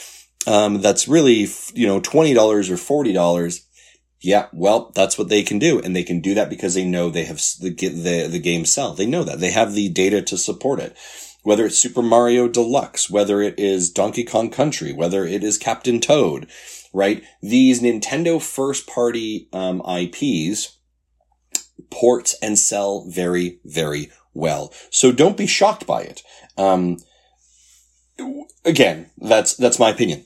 um, 0.49 0.81
that's 0.81 1.07
really, 1.07 1.47
you 1.75 1.87
know, 1.87 2.01
$20 2.01 2.35
or 2.37 3.05
$40 3.05 3.61
yeah, 4.21 4.47
well, 4.53 4.91
that's 4.95 5.17
what 5.17 5.29
they 5.29 5.43
can 5.43 5.59
do. 5.59 5.81
And 5.81 5.95
they 5.95 6.03
can 6.03 6.21
do 6.21 6.35
that 6.35 6.51
because 6.51 6.75
they 6.75 6.85
know 6.85 7.09
they 7.09 7.25
have 7.25 7.41
the, 7.61 7.71
the, 7.71 8.29
the 8.29 8.41
game 8.41 8.65
sell. 8.65 8.93
They 8.93 9.07
know 9.07 9.23
that. 9.25 9.39
They 9.41 9.53
have 9.53 9.75
the 9.75 9.89
data 9.89 10.23
to 10.23 10.37
support 10.37 10.81
it. 10.81 10.97
Whether 11.45 11.67
it's 11.67 11.79
Super 11.79 12.03
Mario 12.03 12.49
Deluxe, 12.49 13.09
whether 13.09 13.41
it 13.41 13.59
is 13.59 13.91
Donkey 13.91 14.25
Kong 14.25 14.51
Country, 14.51 14.93
whether 14.93 15.25
it 15.25 15.45
is 15.45 15.57
Captain 15.57 16.01
Toad, 16.01 16.49
right? 16.93 17.23
These 17.41 17.81
Nintendo 17.81 18.43
first 18.43 18.87
party, 18.89 19.49
um, 19.53 19.81
IPs 19.89 20.79
ports 21.91 22.37
and 22.43 22.59
sell 22.59 23.09
very, 23.09 23.61
very 23.65 24.11
well. 24.35 24.75
So 24.91 25.13
don't 25.13 25.37
be 25.37 25.47
shocked 25.47 25.87
by 25.87 26.03
it. 26.03 26.23
Um, 26.59 26.99
again, 28.65 29.11
that's, 29.17 29.55
that's 29.55 29.79
my 29.79 29.91
opinion. 29.91 30.25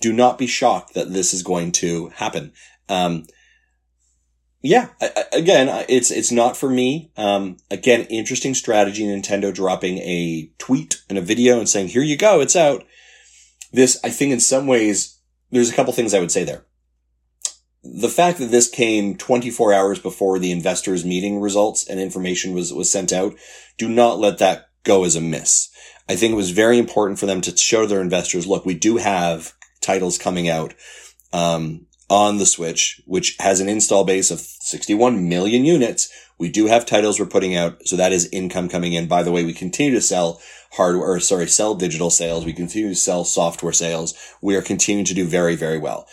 Do 0.00 0.12
not 0.12 0.38
be 0.38 0.46
shocked 0.46 0.94
that 0.94 1.12
this 1.12 1.32
is 1.32 1.42
going 1.42 1.72
to 1.72 2.08
happen. 2.08 2.52
Um, 2.88 3.24
yeah, 4.60 4.88
I, 5.00 5.24
again, 5.32 5.84
it's, 5.88 6.10
it's 6.10 6.32
not 6.32 6.56
for 6.56 6.68
me. 6.68 7.12
Um, 7.16 7.58
again, 7.70 8.02
interesting 8.10 8.54
strategy. 8.54 9.04
Nintendo 9.04 9.54
dropping 9.54 9.98
a 9.98 10.50
tweet 10.58 11.02
and 11.08 11.16
a 11.16 11.22
video 11.22 11.58
and 11.58 11.68
saying, 11.68 11.88
here 11.88 12.02
you 12.02 12.16
go. 12.16 12.40
It's 12.40 12.56
out. 12.56 12.84
This, 13.72 14.00
I 14.02 14.10
think 14.10 14.32
in 14.32 14.40
some 14.40 14.66
ways, 14.66 15.18
there's 15.50 15.70
a 15.70 15.74
couple 15.74 15.92
things 15.92 16.12
I 16.12 16.20
would 16.20 16.32
say 16.32 16.44
there. 16.44 16.64
The 17.84 18.08
fact 18.08 18.38
that 18.38 18.50
this 18.50 18.68
came 18.68 19.16
24 19.16 19.72
hours 19.72 19.98
before 20.00 20.38
the 20.38 20.50
investors 20.50 21.04
meeting 21.04 21.40
results 21.40 21.88
and 21.88 22.00
information 22.00 22.52
was, 22.52 22.72
was 22.72 22.90
sent 22.90 23.12
out, 23.12 23.34
do 23.76 23.88
not 23.88 24.18
let 24.18 24.38
that 24.38 24.70
go 24.82 25.04
as 25.04 25.14
a 25.14 25.20
miss. 25.20 25.70
I 26.08 26.16
think 26.16 26.32
it 26.32 26.36
was 26.36 26.50
very 26.50 26.78
important 26.78 27.18
for 27.18 27.26
them 27.26 27.40
to 27.42 27.56
show 27.56 27.86
their 27.86 28.00
investors, 28.00 28.46
look, 28.46 28.66
we 28.66 28.74
do 28.74 28.96
have 28.96 29.52
titles 29.80 30.18
coming 30.18 30.48
out. 30.48 30.74
Um, 31.32 31.86
on 32.10 32.38
the 32.38 32.46
Switch, 32.46 33.00
which 33.06 33.36
has 33.40 33.60
an 33.60 33.68
install 33.68 34.04
base 34.04 34.30
of 34.30 34.40
61 34.40 35.28
million 35.28 35.64
units. 35.64 36.10
We 36.38 36.48
do 36.48 36.66
have 36.66 36.86
titles 36.86 37.18
we're 37.18 37.26
putting 37.26 37.54
out. 37.56 37.86
So 37.86 37.96
that 37.96 38.12
is 38.12 38.28
income 38.32 38.68
coming 38.68 38.92
in. 38.92 39.08
By 39.08 39.22
the 39.22 39.32
way, 39.32 39.44
we 39.44 39.52
continue 39.52 39.94
to 39.94 40.00
sell 40.00 40.40
hardware, 40.72 41.06
or 41.08 41.20
sorry, 41.20 41.48
sell 41.48 41.74
digital 41.74 42.10
sales. 42.10 42.44
We 42.44 42.52
continue 42.52 42.90
to 42.90 42.94
sell 42.94 43.24
software 43.24 43.72
sales. 43.72 44.14
We 44.40 44.56
are 44.56 44.62
continuing 44.62 45.04
to 45.06 45.14
do 45.14 45.26
very, 45.26 45.56
very 45.56 45.78
well. 45.78 46.06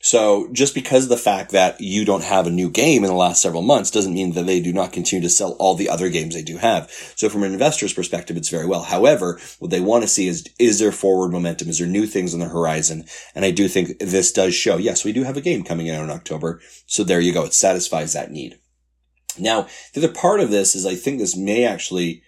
So 0.00 0.48
just 0.52 0.74
because 0.74 1.04
of 1.04 1.08
the 1.08 1.16
fact 1.16 1.50
that 1.50 1.80
you 1.80 2.04
don't 2.04 2.22
have 2.22 2.46
a 2.46 2.50
new 2.50 2.70
game 2.70 3.02
in 3.02 3.10
the 3.10 3.16
last 3.16 3.42
several 3.42 3.62
months 3.62 3.90
doesn't 3.90 4.14
mean 4.14 4.32
that 4.32 4.46
they 4.46 4.60
do 4.60 4.72
not 4.72 4.92
continue 4.92 5.22
to 5.22 5.28
sell 5.28 5.52
all 5.58 5.74
the 5.74 5.88
other 5.88 6.08
games 6.08 6.34
they 6.34 6.42
do 6.42 6.58
have. 6.58 6.88
So 7.16 7.28
from 7.28 7.42
an 7.42 7.52
investor's 7.52 7.92
perspective, 7.92 8.36
it's 8.36 8.48
very 8.48 8.66
well. 8.66 8.82
However, 8.84 9.40
what 9.58 9.72
they 9.72 9.80
want 9.80 10.02
to 10.02 10.08
see 10.08 10.28
is, 10.28 10.48
is 10.58 10.78
there 10.78 10.92
forward 10.92 11.32
momentum? 11.32 11.68
Is 11.68 11.78
there 11.78 11.88
new 11.88 12.06
things 12.06 12.32
on 12.32 12.40
the 12.40 12.48
horizon? 12.48 13.06
And 13.34 13.44
I 13.44 13.50
do 13.50 13.66
think 13.66 13.98
this 13.98 14.30
does 14.30 14.54
show, 14.54 14.76
yes, 14.76 15.04
we 15.04 15.12
do 15.12 15.24
have 15.24 15.36
a 15.36 15.42
game 15.42 15.64
coming 15.64 15.90
out 15.90 16.04
in 16.04 16.10
October. 16.10 16.60
So 16.86 17.02
there 17.02 17.20
you 17.20 17.32
go. 17.32 17.44
It 17.44 17.54
satisfies 17.54 18.12
that 18.12 18.30
need. 18.30 18.58
Now, 19.36 19.66
the 19.94 20.04
other 20.04 20.14
part 20.14 20.40
of 20.40 20.50
this 20.50 20.76
is 20.76 20.86
I 20.86 20.94
think 20.94 21.18
this 21.18 21.36
may 21.36 21.64
actually 21.64 22.22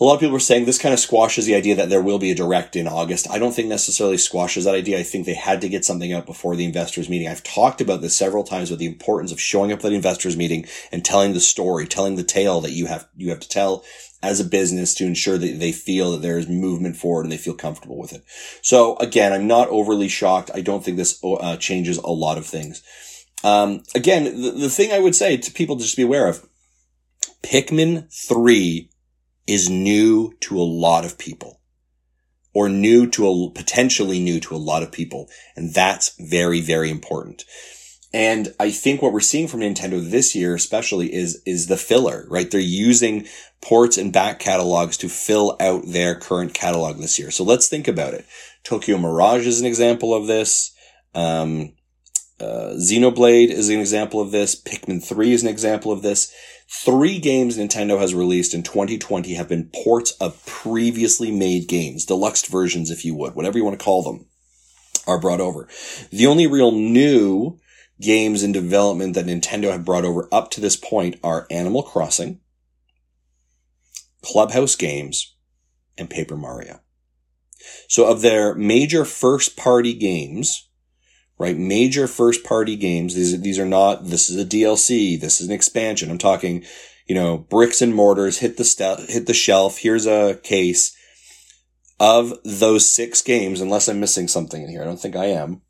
a 0.00 0.04
lot 0.04 0.14
of 0.14 0.20
people 0.20 0.34
are 0.34 0.40
saying 0.40 0.64
this 0.64 0.78
kind 0.78 0.94
of 0.94 0.98
squashes 0.98 1.44
the 1.44 1.54
idea 1.54 1.74
that 1.76 1.90
there 1.90 2.00
will 2.00 2.18
be 2.18 2.30
a 2.30 2.34
direct 2.34 2.74
in 2.74 2.88
August. 2.88 3.30
I 3.30 3.38
don't 3.38 3.52
think 3.52 3.68
necessarily 3.68 4.16
squashes 4.16 4.64
that 4.64 4.74
idea. 4.74 4.98
I 4.98 5.02
think 5.02 5.26
they 5.26 5.34
had 5.34 5.60
to 5.60 5.68
get 5.68 5.84
something 5.84 6.10
out 6.12 6.24
before 6.24 6.56
the 6.56 6.64
investors 6.64 7.10
meeting. 7.10 7.28
I've 7.28 7.42
talked 7.42 7.82
about 7.82 8.00
this 8.00 8.16
several 8.16 8.42
times 8.42 8.70
with 8.70 8.78
the 8.78 8.86
importance 8.86 9.30
of 9.30 9.40
showing 9.40 9.72
up 9.72 9.84
at 9.84 9.90
the 9.90 9.94
investors 9.94 10.38
meeting 10.38 10.66
and 10.90 11.04
telling 11.04 11.34
the 11.34 11.40
story, 11.40 11.86
telling 11.86 12.16
the 12.16 12.24
tale 12.24 12.62
that 12.62 12.72
you 12.72 12.86
have, 12.86 13.08
you 13.14 13.28
have 13.28 13.40
to 13.40 13.48
tell 13.48 13.84
as 14.22 14.40
a 14.40 14.44
business 14.44 14.94
to 14.94 15.06
ensure 15.06 15.36
that 15.36 15.58
they 15.58 15.72
feel 15.72 16.12
that 16.12 16.22
there 16.22 16.38
is 16.38 16.48
movement 16.48 16.96
forward 16.96 17.24
and 17.24 17.32
they 17.32 17.38
feel 17.38 17.54
comfortable 17.54 17.98
with 17.98 18.12
it. 18.12 18.24
So 18.62 18.96
again, 18.96 19.34
I'm 19.34 19.46
not 19.46 19.68
overly 19.68 20.08
shocked. 20.08 20.50
I 20.54 20.62
don't 20.62 20.82
think 20.82 20.96
this 20.96 21.22
uh, 21.22 21.56
changes 21.58 21.98
a 21.98 22.08
lot 22.08 22.38
of 22.38 22.46
things. 22.46 22.82
Um, 23.44 23.82
again, 23.94 24.24
the, 24.24 24.50
the 24.52 24.70
thing 24.70 24.92
I 24.92 24.98
would 24.98 25.14
say 25.14 25.36
to 25.36 25.52
people 25.52 25.76
to 25.76 25.82
just 25.82 25.96
be 25.96 26.02
aware 26.02 26.26
of, 26.26 26.46
Pikmin 27.42 28.12
3 28.28 28.89
is 29.50 29.68
new 29.68 30.32
to 30.38 30.56
a 30.56 30.62
lot 30.62 31.04
of 31.04 31.18
people 31.18 31.60
or 32.54 32.68
new 32.68 33.04
to 33.10 33.28
a 33.28 33.50
potentially 33.50 34.20
new 34.20 34.38
to 34.38 34.54
a 34.54 34.58
lot 34.58 34.84
of 34.84 34.92
people. 34.92 35.28
And 35.56 35.74
that's 35.74 36.14
very, 36.20 36.60
very 36.60 36.88
important. 36.88 37.44
And 38.12 38.54
I 38.60 38.70
think 38.70 39.02
what 39.02 39.12
we're 39.12 39.18
seeing 39.18 39.48
from 39.48 39.60
Nintendo 39.60 40.08
this 40.08 40.36
year, 40.36 40.54
especially 40.54 41.12
is, 41.12 41.42
is 41.44 41.66
the 41.66 41.76
filler, 41.76 42.26
right? 42.28 42.48
They're 42.48 42.60
using 42.60 43.26
ports 43.60 43.98
and 43.98 44.12
back 44.12 44.38
catalogs 44.38 44.96
to 44.98 45.08
fill 45.08 45.56
out 45.58 45.82
their 45.84 46.14
current 46.14 46.54
catalog 46.54 46.98
this 46.98 47.18
year. 47.18 47.32
So 47.32 47.42
let's 47.42 47.68
think 47.68 47.88
about 47.88 48.14
it. 48.14 48.26
Tokyo 48.62 48.98
Mirage 48.98 49.48
is 49.48 49.60
an 49.60 49.66
example 49.66 50.14
of 50.14 50.28
this. 50.28 50.72
Um, 51.12 51.72
uh, 52.40 52.74
Xenoblade 52.76 53.48
is 53.48 53.68
an 53.68 53.80
example 53.80 54.20
of 54.20 54.30
this. 54.30 54.60
Pikmin 54.60 55.04
3 55.04 55.32
is 55.32 55.42
an 55.42 55.48
example 55.48 55.90
of 55.90 56.02
this. 56.02 56.32
Three 56.72 57.18
games 57.18 57.58
Nintendo 57.58 57.98
has 57.98 58.14
released 58.14 58.54
in 58.54 58.62
2020 58.62 59.34
have 59.34 59.48
been 59.48 59.70
ports 59.74 60.12
of 60.12 60.46
previously 60.46 61.32
made 61.32 61.66
games, 61.66 62.06
deluxe 62.06 62.46
versions, 62.46 62.92
if 62.92 63.04
you 63.04 63.12
would, 63.16 63.34
whatever 63.34 63.58
you 63.58 63.64
want 63.64 63.76
to 63.76 63.84
call 63.84 64.04
them, 64.04 64.26
are 65.04 65.18
brought 65.18 65.40
over. 65.40 65.66
The 66.10 66.28
only 66.28 66.46
real 66.46 66.70
new 66.70 67.58
games 68.00 68.44
in 68.44 68.52
development 68.52 69.14
that 69.14 69.26
Nintendo 69.26 69.72
have 69.72 69.84
brought 69.84 70.04
over 70.04 70.28
up 70.30 70.52
to 70.52 70.60
this 70.60 70.76
point 70.76 71.18
are 71.24 71.48
Animal 71.50 71.82
Crossing, 71.82 72.38
Clubhouse 74.22 74.76
Games, 74.76 75.34
and 75.98 76.08
Paper 76.08 76.36
Mario. 76.36 76.80
So 77.88 78.06
of 78.06 78.22
their 78.22 78.54
major 78.54 79.04
first 79.04 79.56
party 79.56 79.92
games, 79.92 80.69
right? 81.40 81.56
Major 81.56 82.06
first 82.06 82.44
party 82.44 82.76
games. 82.76 83.14
These, 83.14 83.40
these 83.40 83.58
are 83.58 83.66
not, 83.66 84.04
this 84.04 84.28
is 84.28 84.36
a 84.36 84.46
DLC. 84.46 85.18
This 85.18 85.40
is 85.40 85.48
an 85.48 85.54
expansion. 85.54 86.10
I'm 86.10 86.18
talking, 86.18 86.64
you 87.06 87.14
know, 87.14 87.38
bricks 87.38 87.80
and 87.80 87.94
mortars, 87.94 88.38
hit 88.38 88.58
the 88.58 88.64
st- 88.64 89.08
hit 89.08 89.26
the 89.26 89.32
shelf. 89.32 89.78
Here's 89.78 90.06
a 90.06 90.38
case 90.42 90.94
of 91.98 92.34
those 92.44 92.90
six 92.90 93.22
games, 93.22 93.62
unless 93.62 93.88
I'm 93.88 93.98
missing 93.98 94.28
something 94.28 94.62
in 94.62 94.68
here. 94.68 94.82
I 94.82 94.84
don't 94.84 95.00
think 95.00 95.16
I 95.16 95.26
am. 95.26 95.62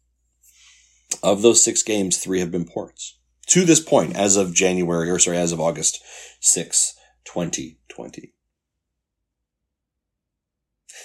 Of 1.23 1.43
those 1.43 1.62
six 1.62 1.85
games, 1.85 2.19
three 2.19 2.41
have 2.41 2.50
been 2.50 2.65
ports. 2.65 3.19
To 3.49 3.65
this 3.65 3.81
point, 3.81 4.17
as 4.17 4.37
of 4.37 4.53
January, 4.53 5.09
or 5.09 5.21
sorry, 5.21 5.39
as 5.39 5.53
of 5.53 5.61
August 5.61 6.00
6, 6.41 6.95
2020. 7.25 8.33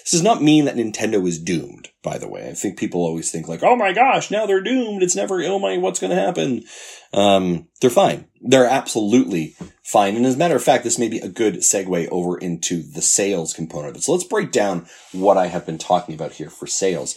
This 0.06 0.12
does 0.12 0.22
not 0.22 0.44
mean 0.44 0.66
that 0.66 0.76
Nintendo 0.76 1.28
is 1.28 1.40
doomed, 1.40 1.90
by 2.04 2.20
the 2.20 2.28
way. 2.28 2.48
I 2.48 2.54
think 2.54 2.78
people 2.78 3.02
always 3.02 3.32
think 3.32 3.48
like, 3.48 3.64
oh 3.64 3.76
my 3.76 3.92
gosh, 3.92 4.30
now 4.30 4.46
they're 4.46 4.62
doomed. 4.62 5.02
It's 5.02 5.16
never, 5.16 5.42
oh 5.42 5.58
my, 5.58 5.78
what's 5.78 6.00
going 6.00 6.16
to 6.16 6.22
happen? 6.22 6.64
Um, 7.12 7.70
they're 7.82 7.90
fine. 7.90 8.28
They're 8.40 8.70
absolutely 8.70 9.56
fine. 9.82 10.16
And 10.16 10.24
as 10.28 10.36
a 10.36 10.38
matter 10.38 10.56
of 10.56 10.64
fact, 10.64 10.84
this 10.84 11.00
may 11.00 11.08
be 11.08 11.18
a 11.18 11.28
good 11.28 11.56
segue 11.56 12.08
over 12.12 12.38
into 12.38 12.84
the 12.84 13.02
sales 13.02 13.52
component 13.52 13.90
of 13.90 13.96
it. 13.96 14.04
So 14.04 14.12
let's 14.12 14.24
break 14.24 14.52
down 14.52 14.86
what 15.12 15.38
I 15.38 15.48
have 15.48 15.66
been 15.66 15.80
talking 15.80 16.14
about 16.14 16.34
here 16.34 16.52
for 16.52 16.68
sales. 16.68 17.16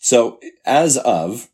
So 0.00 0.40
as 0.64 0.96
of 0.96 1.50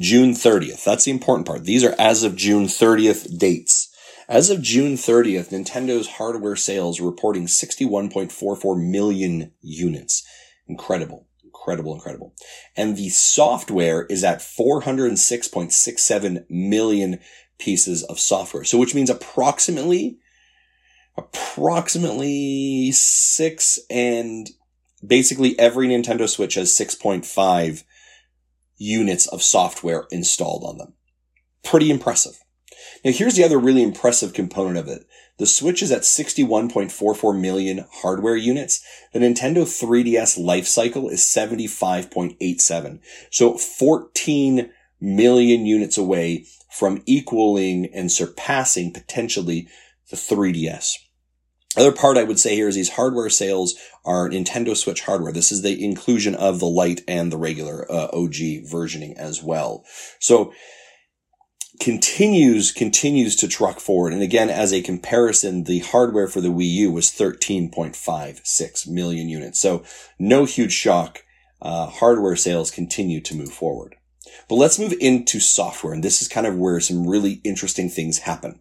June 0.00 0.32
30th, 0.32 0.82
that's 0.82 1.04
the 1.04 1.12
important 1.12 1.46
part. 1.46 1.62
These 1.62 1.84
are 1.84 1.94
as 1.96 2.24
of 2.24 2.34
June 2.34 2.64
30th 2.64 3.38
dates. 3.38 3.89
As 4.30 4.48
of 4.48 4.62
June 4.62 4.94
30th, 4.94 5.50
Nintendo's 5.50 6.06
hardware 6.06 6.54
sales 6.54 7.00
reporting 7.00 7.46
61.44 7.46 8.80
million 8.80 9.50
units. 9.60 10.24
Incredible, 10.68 11.26
incredible, 11.42 11.94
incredible. 11.94 12.36
And 12.76 12.96
the 12.96 13.08
software 13.08 14.04
is 14.04 14.22
at 14.22 14.38
406.67 14.38 16.44
million 16.48 17.18
pieces 17.58 18.04
of 18.04 18.20
software. 18.20 18.62
So 18.62 18.78
which 18.78 18.94
means 18.94 19.10
approximately, 19.10 20.20
approximately 21.16 22.92
six 22.92 23.80
and 23.90 24.48
basically 25.04 25.58
every 25.58 25.88
Nintendo 25.88 26.28
Switch 26.28 26.54
has 26.54 26.70
6.5 26.70 27.82
units 28.76 29.26
of 29.26 29.42
software 29.42 30.06
installed 30.12 30.62
on 30.62 30.78
them. 30.78 30.94
Pretty 31.64 31.90
impressive. 31.90 32.38
Now 33.04 33.12
here's 33.12 33.36
the 33.36 33.44
other 33.44 33.58
really 33.58 33.82
impressive 33.82 34.32
component 34.32 34.76
of 34.76 34.88
it. 34.88 35.06
The 35.38 35.46
Switch 35.46 35.82
is 35.82 35.90
at 35.90 36.02
61.44 36.02 37.40
million 37.40 37.86
hardware 37.90 38.36
units. 38.36 38.84
The 39.12 39.20
Nintendo 39.20 39.64
3DS 39.64 40.38
life 40.38 40.66
cycle 40.66 41.08
is 41.08 41.20
75.87. 41.20 43.00
So 43.30 43.56
14 43.56 44.70
million 45.00 45.64
units 45.64 45.96
away 45.96 46.44
from 46.70 47.02
equaling 47.06 47.86
and 47.94 48.12
surpassing 48.12 48.92
potentially 48.92 49.66
the 50.10 50.16
3DS. 50.16 50.96
Other 51.76 51.92
part 51.92 52.18
I 52.18 52.24
would 52.24 52.38
say 52.38 52.54
here 52.54 52.68
is 52.68 52.74
these 52.74 52.90
hardware 52.90 53.30
sales 53.30 53.76
are 54.04 54.28
Nintendo 54.28 54.76
Switch 54.76 55.02
hardware. 55.02 55.32
This 55.32 55.52
is 55.52 55.62
the 55.62 55.82
inclusion 55.82 56.34
of 56.34 56.58
the 56.58 56.66
light 56.66 57.02
and 57.06 57.32
the 57.32 57.38
regular 57.38 57.90
uh, 57.90 58.08
OG 58.12 58.66
versioning 58.68 59.16
as 59.16 59.42
well. 59.42 59.84
So 60.18 60.52
continues 61.80 62.72
continues 62.72 63.34
to 63.36 63.48
truck 63.48 63.80
forward. 63.80 64.12
And 64.12 64.22
again, 64.22 64.50
as 64.50 64.72
a 64.72 64.82
comparison, 64.82 65.64
the 65.64 65.80
hardware 65.80 66.28
for 66.28 66.40
the 66.40 66.48
Wii 66.48 66.70
U 66.72 66.92
was 66.92 67.06
13.56 67.10 68.86
million 68.86 69.28
units. 69.28 69.58
So 69.58 69.82
no 70.18 70.44
huge 70.44 70.72
shock. 70.72 71.24
Uh, 71.60 71.86
hardware 71.86 72.36
sales 72.36 72.70
continue 72.70 73.20
to 73.20 73.34
move 73.34 73.52
forward. 73.52 73.96
But 74.48 74.56
let's 74.56 74.78
move 74.78 74.94
into 75.00 75.40
software. 75.40 75.92
And 75.92 76.04
this 76.04 76.22
is 76.22 76.28
kind 76.28 76.46
of 76.46 76.56
where 76.56 76.80
some 76.80 77.06
really 77.06 77.40
interesting 77.44 77.88
things 77.88 78.18
happen. 78.18 78.60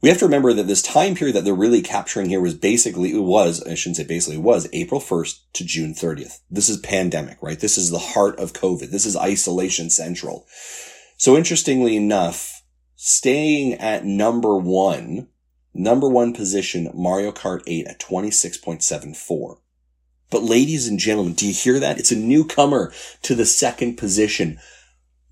We 0.00 0.08
have 0.08 0.18
to 0.18 0.26
remember 0.26 0.52
that 0.52 0.68
this 0.68 0.80
time 0.80 1.16
period 1.16 1.34
that 1.34 1.44
they're 1.44 1.54
really 1.54 1.82
capturing 1.82 2.28
here 2.28 2.40
was 2.40 2.54
basically, 2.54 3.10
it 3.10 3.22
was, 3.22 3.62
I 3.64 3.74
shouldn't 3.74 3.96
say 3.96 4.04
basically, 4.04 4.36
it 4.36 4.42
was 4.42 4.68
April 4.72 5.00
1st 5.00 5.40
to 5.54 5.64
June 5.64 5.92
30th. 5.92 6.38
This 6.48 6.68
is 6.68 6.78
pandemic, 6.78 7.38
right? 7.42 7.58
This 7.58 7.76
is 7.76 7.90
the 7.90 7.98
heart 7.98 8.38
of 8.38 8.52
COVID. 8.52 8.90
This 8.90 9.04
is 9.04 9.16
isolation 9.16 9.90
central. 9.90 10.46
So 11.18 11.36
interestingly 11.36 11.96
enough, 11.96 12.62
staying 12.94 13.74
at 13.74 14.04
number 14.04 14.56
one, 14.56 15.26
number 15.74 16.08
one 16.08 16.32
position, 16.32 16.92
Mario 16.94 17.32
Kart 17.32 17.62
8 17.66 17.88
at 17.88 17.98
26.74. 17.98 19.58
But 20.30 20.44
ladies 20.44 20.86
and 20.86 20.96
gentlemen, 20.96 21.32
do 21.32 21.48
you 21.48 21.52
hear 21.52 21.80
that? 21.80 21.98
It's 21.98 22.12
a 22.12 22.16
newcomer 22.16 22.92
to 23.22 23.34
the 23.34 23.46
second 23.46 23.96
position, 23.96 24.60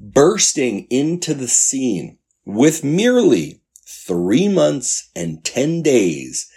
bursting 0.00 0.88
into 0.90 1.34
the 1.34 1.46
scene 1.46 2.18
with 2.44 2.82
merely 2.82 3.60
three 3.86 4.48
months 4.48 5.08
and 5.14 5.44
10 5.44 5.82
days 5.82 6.50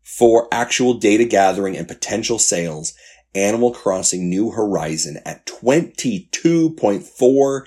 for 0.00 0.46
actual 0.52 0.94
data 0.94 1.24
gathering 1.24 1.76
and 1.76 1.88
potential 1.88 2.38
sales. 2.38 2.94
Animal 3.34 3.72
Crossing 3.72 4.30
New 4.30 4.52
Horizon 4.52 5.18
at 5.26 5.44
22.4 5.44 7.02
zero 7.18 7.64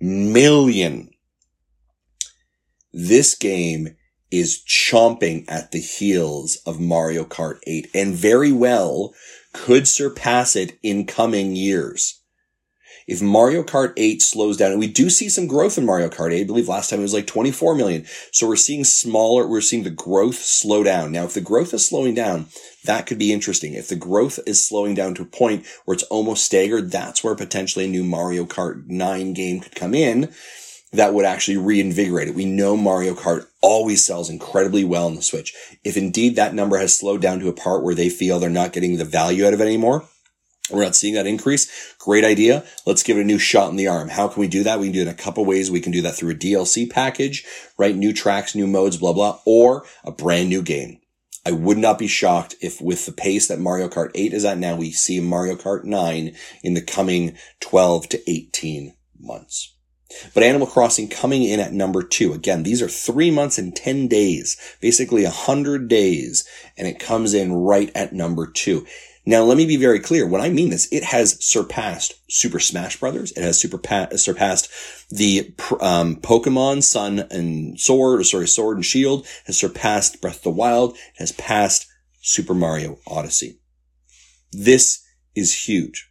million. 0.00 1.10
This 2.94 3.34
game 3.34 3.96
is 4.30 4.64
chomping 4.66 5.44
at 5.48 5.70
the 5.70 5.80
heels 5.80 6.56
of 6.64 6.80
Mario 6.80 7.24
Kart 7.24 7.58
8 7.66 7.90
and 7.94 8.14
very 8.14 8.52
well 8.52 9.14
could 9.52 9.86
surpass 9.86 10.56
it 10.56 10.78
in 10.82 11.04
coming 11.04 11.54
years. 11.54 12.17
If 13.08 13.22
Mario 13.22 13.62
Kart 13.62 13.94
8 13.96 14.20
slows 14.20 14.58
down, 14.58 14.70
and 14.70 14.78
we 14.78 14.86
do 14.86 15.08
see 15.08 15.30
some 15.30 15.46
growth 15.46 15.78
in 15.78 15.86
Mario 15.86 16.10
Kart 16.10 16.30
8, 16.30 16.42
I 16.42 16.44
believe 16.44 16.68
last 16.68 16.90
time 16.90 16.98
it 16.98 17.02
was 17.02 17.14
like 17.14 17.26
24 17.26 17.74
million. 17.74 18.04
So 18.32 18.46
we're 18.46 18.56
seeing 18.56 18.84
smaller, 18.84 19.46
we're 19.46 19.62
seeing 19.62 19.82
the 19.82 19.90
growth 19.90 20.36
slow 20.36 20.84
down. 20.84 21.10
Now, 21.10 21.24
if 21.24 21.32
the 21.32 21.40
growth 21.40 21.72
is 21.72 21.88
slowing 21.88 22.12
down, 22.12 22.48
that 22.84 23.06
could 23.06 23.18
be 23.18 23.32
interesting. 23.32 23.72
If 23.72 23.88
the 23.88 23.96
growth 23.96 24.38
is 24.46 24.62
slowing 24.62 24.94
down 24.94 25.14
to 25.14 25.22
a 25.22 25.24
point 25.24 25.64
where 25.86 25.94
it's 25.94 26.02
almost 26.04 26.44
staggered, 26.44 26.90
that's 26.90 27.24
where 27.24 27.34
potentially 27.34 27.86
a 27.86 27.88
new 27.88 28.04
Mario 28.04 28.44
Kart 28.44 28.86
9 28.86 29.32
game 29.32 29.60
could 29.60 29.74
come 29.74 29.94
in 29.94 30.30
that 30.92 31.14
would 31.14 31.24
actually 31.24 31.56
reinvigorate 31.56 32.28
it. 32.28 32.34
We 32.34 32.44
know 32.44 32.76
Mario 32.76 33.14
Kart 33.14 33.46
always 33.62 34.04
sells 34.04 34.28
incredibly 34.28 34.84
well 34.84 35.06
on 35.06 35.14
the 35.14 35.22
Switch. 35.22 35.54
If 35.82 35.96
indeed 35.96 36.36
that 36.36 36.54
number 36.54 36.76
has 36.78 36.98
slowed 36.98 37.22
down 37.22 37.40
to 37.40 37.48
a 37.48 37.54
part 37.54 37.82
where 37.82 37.94
they 37.94 38.10
feel 38.10 38.38
they're 38.38 38.50
not 38.50 38.72
getting 38.74 38.96
the 38.96 39.04
value 39.04 39.46
out 39.46 39.54
of 39.54 39.60
it 39.60 39.66
anymore, 39.66 40.06
we're 40.70 40.84
not 40.84 40.96
seeing 40.96 41.14
that 41.14 41.26
increase. 41.26 41.94
Great 41.98 42.24
idea. 42.24 42.64
Let's 42.86 43.02
give 43.02 43.16
it 43.16 43.22
a 43.22 43.24
new 43.24 43.38
shot 43.38 43.70
in 43.70 43.76
the 43.76 43.88
arm. 43.88 44.08
How 44.08 44.28
can 44.28 44.40
we 44.40 44.48
do 44.48 44.62
that? 44.64 44.80
We 44.80 44.86
can 44.86 44.92
do 44.92 45.00
it 45.00 45.08
in 45.08 45.08
a 45.08 45.14
couple 45.14 45.44
ways. 45.44 45.70
We 45.70 45.80
can 45.80 45.92
do 45.92 46.02
that 46.02 46.14
through 46.14 46.30
a 46.30 46.34
DLC 46.34 46.90
package, 46.90 47.44
right? 47.78 47.96
New 47.96 48.12
tracks, 48.12 48.54
new 48.54 48.66
modes, 48.66 48.96
blah, 48.96 49.12
blah, 49.12 49.40
or 49.46 49.84
a 50.04 50.12
brand 50.12 50.48
new 50.48 50.62
game. 50.62 51.00
I 51.46 51.52
would 51.52 51.78
not 51.78 51.98
be 51.98 52.08
shocked 52.08 52.56
if 52.60 52.80
with 52.80 53.06
the 53.06 53.12
pace 53.12 53.48
that 53.48 53.58
Mario 53.58 53.88
Kart 53.88 54.10
8 54.14 54.34
is 54.34 54.44
at 54.44 54.58
now, 54.58 54.76
we 54.76 54.90
see 54.90 55.20
Mario 55.20 55.54
Kart 55.54 55.84
9 55.84 56.34
in 56.62 56.74
the 56.74 56.82
coming 56.82 57.38
12 57.60 58.08
to 58.10 58.30
18 58.30 58.94
months. 59.18 59.74
But 60.34 60.42
Animal 60.42 60.66
Crossing 60.66 61.08
coming 61.08 61.42
in 61.42 61.60
at 61.60 61.72
number 61.72 62.02
two. 62.02 62.32
Again, 62.32 62.62
these 62.62 62.80
are 62.80 62.88
three 62.88 63.30
months 63.30 63.58
and 63.58 63.76
10 63.76 64.08
days, 64.08 64.56
basically 64.80 65.24
a 65.24 65.30
hundred 65.30 65.88
days, 65.88 66.48
and 66.78 66.88
it 66.88 66.98
comes 66.98 67.34
in 67.34 67.52
right 67.52 67.90
at 67.94 68.14
number 68.14 68.46
two. 68.46 68.86
Now, 69.28 69.42
let 69.42 69.58
me 69.58 69.66
be 69.66 69.76
very 69.76 70.00
clear. 70.00 70.26
When 70.26 70.40
I 70.40 70.48
mean 70.48 70.70
this, 70.70 70.88
it 70.90 71.04
has 71.04 71.36
surpassed 71.44 72.14
Super 72.30 72.58
Smash 72.58 72.98
Brothers. 72.98 73.30
It 73.32 73.42
has 73.42 73.60
super 73.60 73.76
pa- 73.76 74.08
surpassed 74.16 74.70
the 75.10 75.54
um, 75.82 76.16
Pokemon 76.16 76.82
Sun 76.82 77.26
and 77.30 77.78
Sword, 77.78 78.20
or 78.20 78.24
sorry, 78.24 78.48
Sword 78.48 78.78
and 78.78 78.84
Shield. 78.86 79.26
Has 79.44 79.58
surpassed 79.58 80.22
Breath 80.22 80.38
of 80.38 80.42
the 80.44 80.50
Wild. 80.50 80.94
It 80.94 81.18
Has 81.18 81.32
passed 81.32 81.86
Super 82.22 82.54
Mario 82.54 83.00
Odyssey. 83.06 83.60
This 84.50 85.04
is 85.34 85.66
huge. 85.68 86.10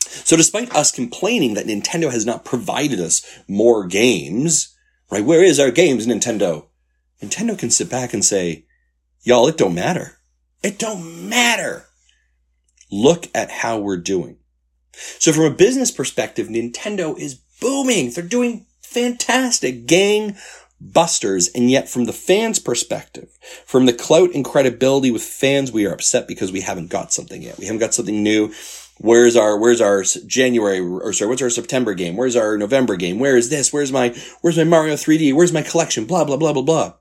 So, 0.00 0.34
despite 0.34 0.74
us 0.74 0.90
complaining 0.90 1.52
that 1.52 1.66
Nintendo 1.66 2.10
has 2.10 2.24
not 2.24 2.46
provided 2.46 3.00
us 3.00 3.20
more 3.46 3.86
games, 3.86 4.74
right? 5.10 5.22
Where 5.22 5.44
is 5.44 5.60
our 5.60 5.70
games, 5.70 6.06
Nintendo? 6.06 6.68
Nintendo 7.22 7.58
can 7.58 7.68
sit 7.68 7.90
back 7.90 8.14
and 8.14 8.24
say, 8.24 8.64
"Y'all, 9.24 9.46
it 9.46 9.58
don't 9.58 9.74
matter. 9.74 10.20
It 10.62 10.78
don't 10.78 11.28
matter." 11.28 11.84
Look 12.94 13.26
at 13.34 13.50
how 13.50 13.80
we're 13.80 13.96
doing. 13.96 14.36
So 15.18 15.32
from 15.32 15.46
a 15.46 15.50
business 15.50 15.90
perspective, 15.90 16.46
Nintendo 16.46 17.18
is 17.18 17.34
booming. 17.60 18.10
They're 18.10 18.22
doing 18.22 18.66
fantastic 18.82 19.86
gang 19.86 20.36
busters. 20.80 21.48
And 21.48 21.68
yet 21.72 21.88
from 21.88 22.04
the 22.04 22.12
fans 22.12 22.60
perspective, 22.60 23.36
from 23.66 23.86
the 23.86 23.92
clout 23.92 24.32
and 24.32 24.44
credibility 24.44 25.10
with 25.10 25.24
fans, 25.24 25.72
we 25.72 25.86
are 25.86 25.92
upset 25.92 26.28
because 26.28 26.52
we 26.52 26.60
haven't 26.60 26.88
got 26.88 27.12
something 27.12 27.42
yet. 27.42 27.58
We 27.58 27.66
haven't 27.66 27.80
got 27.80 27.94
something 27.94 28.22
new. 28.22 28.54
Where's 28.98 29.34
our, 29.34 29.58
where's 29.58 29.80
our 29.80 30.04
January, 30.04 30.78
or 30.78 31.12
sorry, 31.12 31.30
what's 31.30 31.42
our 31.42 31.50
September 31.50 31.94
game? 31.94 32.16
Where's 32.16 32.36
our 32.36 32.56
November 32.56 32.94
game? 32.94 33.18
Where 33.18 33.36
is 33.36 33.50
this? 33.50 33.72
Where's 33.72 33.90
my, 33.90 34.14
where's 34.40 34.56
my 34.56 34.62
Mario 34.62 34.94
3D? 34.94 35.34
Where's 35.34 35.52
my 35.52 35.62
collection? 35.62 36.04
Blah, 36.04 36.26
blah, 36.26 36.36
blah, 36.36 36.52
blah, 36.52 36.62
blah. 36.62 36.92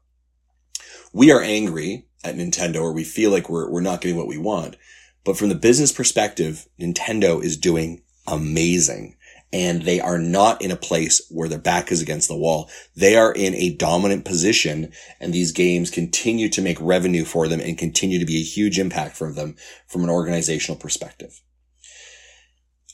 We 1.14 1.32
are 1.32 1.42
angry 1.42 2.08
at 2.24 2.36
Nintendo 2.36 2.82
or 2.82 2.94
we 2.94 3.04
feel 3.04 3.30
like 3.30 3.48
we're, 3.48 3.70
we're 3.70 3.82
not 3.82 4.02
getting 4.02 4.18
what 4.18 4.28
we 4.28 4.40
want. 4.40 4.76
But 5.24 5.38
from 5.38 5.50
the 5.50 5.56
business 5.56 5.92
perspective, 5.92 6.68
Nintendo 6.80 7.44
is 7.44 7.58
doing 7.58 8.02
amazing. 8.28 9.16
And 9.52 9.84
they 9.84 10.00
are 10.00 10.18
not 10.18 10.64
in 10.64 10.72
a 10.72 10.76
place 10.76 11.22
where 11.30 11.48
their 11.48 11.60
back 11.60 11.92
is 11.92 12.02
against 12.02 12.28
the 12.28 12.36
wall. 12.36 12.72
They 12.96 13.16
are 13.16 13.32
in 13.32 13.54
a 13.54 13.76
dominant 13.76 14.26
position 14.26 14.92
and 15.20 15.32
these 15.32 15.52
games 15.52 15.92
continue 15.92 16.50
to 16.50 16.62
make 16.62 16.78
revenue 16.82 17.24
for 17.24 17.48
them 17.48 17.60
and 17.60 17.78
continue 17.78 18.18
to 18.18 18.26
be 18.26 18.38
a 18.38 18.44
huge 18.44 18.80
impact 18.80 19.16
for 19.16 19.32
them 19.32 19.56
from 19.86 20.04
an 20.04 20.10
organizational 20.10 20.80
perspective. 20.80 21.40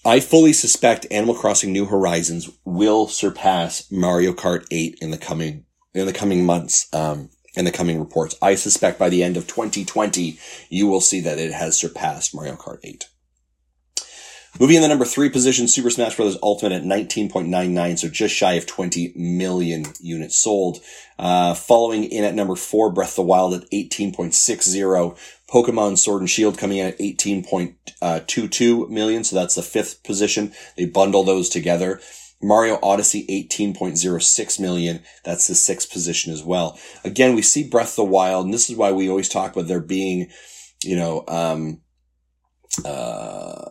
I 0.06 0.20
fully 0.20 0.54
suspect 0.54 1.08
Animal 1.12 1.36
Crossing 1.36 1.72
New 1.72 1.86
Horizons 1.86 2.50
will 2.65 3.08
surpass 3.08 3.89
Mario 3.92 4.34
Kart 4.34 4.65
8 4.70 4.98
in 5.02 5.12
the 5.12 5.18
coming 5.18 5.65
in 5.94 6.06
the 6.06 6.13
coming 6.13 6.46
months. 6.46 6.88
Um, 6.94 7.30
in 7.60 7.65
the 7.65 7.72
coming 7.72 8.00
reports, 8.00 8.36
I 8.41 8.56
suspect 8.56 8.98
by 8.98 9.10
the 9.10 9.22
end 9.22 9.36
of 9.36 9.45
2020, 9.45 10.39
you 10.69 10.88
will 10.88 11.02
see 11.02 11.19
that 11.19 11.38
it 11.38 11.52
has 11.52 11.78
surpassed 11.78 12.34
Mario 12.34 12.56
Kart 12.56 12.80
8. 12.84 13.10
Moving 14.60 14.78
in 14.78 14.82
the 14.82 14.88
number 14.88 15.06
three 15.06 15.30
position, 15.30 15.67
Super 15.67 15.89
Smash 15.89 16.15
Bros. 16.15 16.38
Ultimate 16.41 16.78
at 16.78 16.84
19.99, 16.84 18.00
so 18.00 18.08
just 18.08 18.34
shy 18.34 18.54
of 18.54 18.65
20 18.65 19.13
million 19.15 19.86
units 20.00 20.38
sold. 20.38 20.80
Uh, 21.19 21.54
following 21.54 22.06
in 22.06 22.24
at 22.24 22.34
number 22.34 22.56
four, 22.56 22.91
Breath 22.91 23.12
of 23.12 23.15
the 23.17 23.22
Wild 23.24 23.54
at 23.54 23.69
18.60. 23.72 25.17
Pokemon 25.50 25.98
Sword 25.98 26.22
and 26.22 26.30
Shield 26.30 26.58
coming 26.58 26.78
in 26.78 26.88
at 26.88 26.98
18.22 26.98 28.89
million, 28.89 29.24
so 29.24 29.36
that's 29.36 29.56
the 29.56 29.62
fifth 29.62 30.04
position. 30.04 30.54
They 30.78 30.86
bundle 30.86 31.24
those 31.24 31.50
together. 31.50 32.00
Mario 32.41 32.80
Odyssey 32.82 33.25
18.06 33.49 34.60
million. 34.60 35.02
That's 35.23 35.47
the 35.47 35.56
sixth 35.56 35.91
position 35.91 36.32
as 36.32 36.43
well. 36.43 36.80
Again, 37.04 37.36
we 37.36 37.41
see 37.41 37.67
Breath 37.67 37.91
of 37.91 37.95
the 37.97 38.04
Wild, 38.06 38.45
and 38.45 38.54
this 38.54 38.69
is 38.69 38.75
why 38.75 38.91
we 38.91 39.10
always 39.10 39.30
talk 39.30 39.54
about 39.54 39.67
there 39.67 39.82
being, 39.82 40.30
you 40.84 40.95
know, 40.95 41.23
um, 41.28 41.82
uh, 42.86 43.65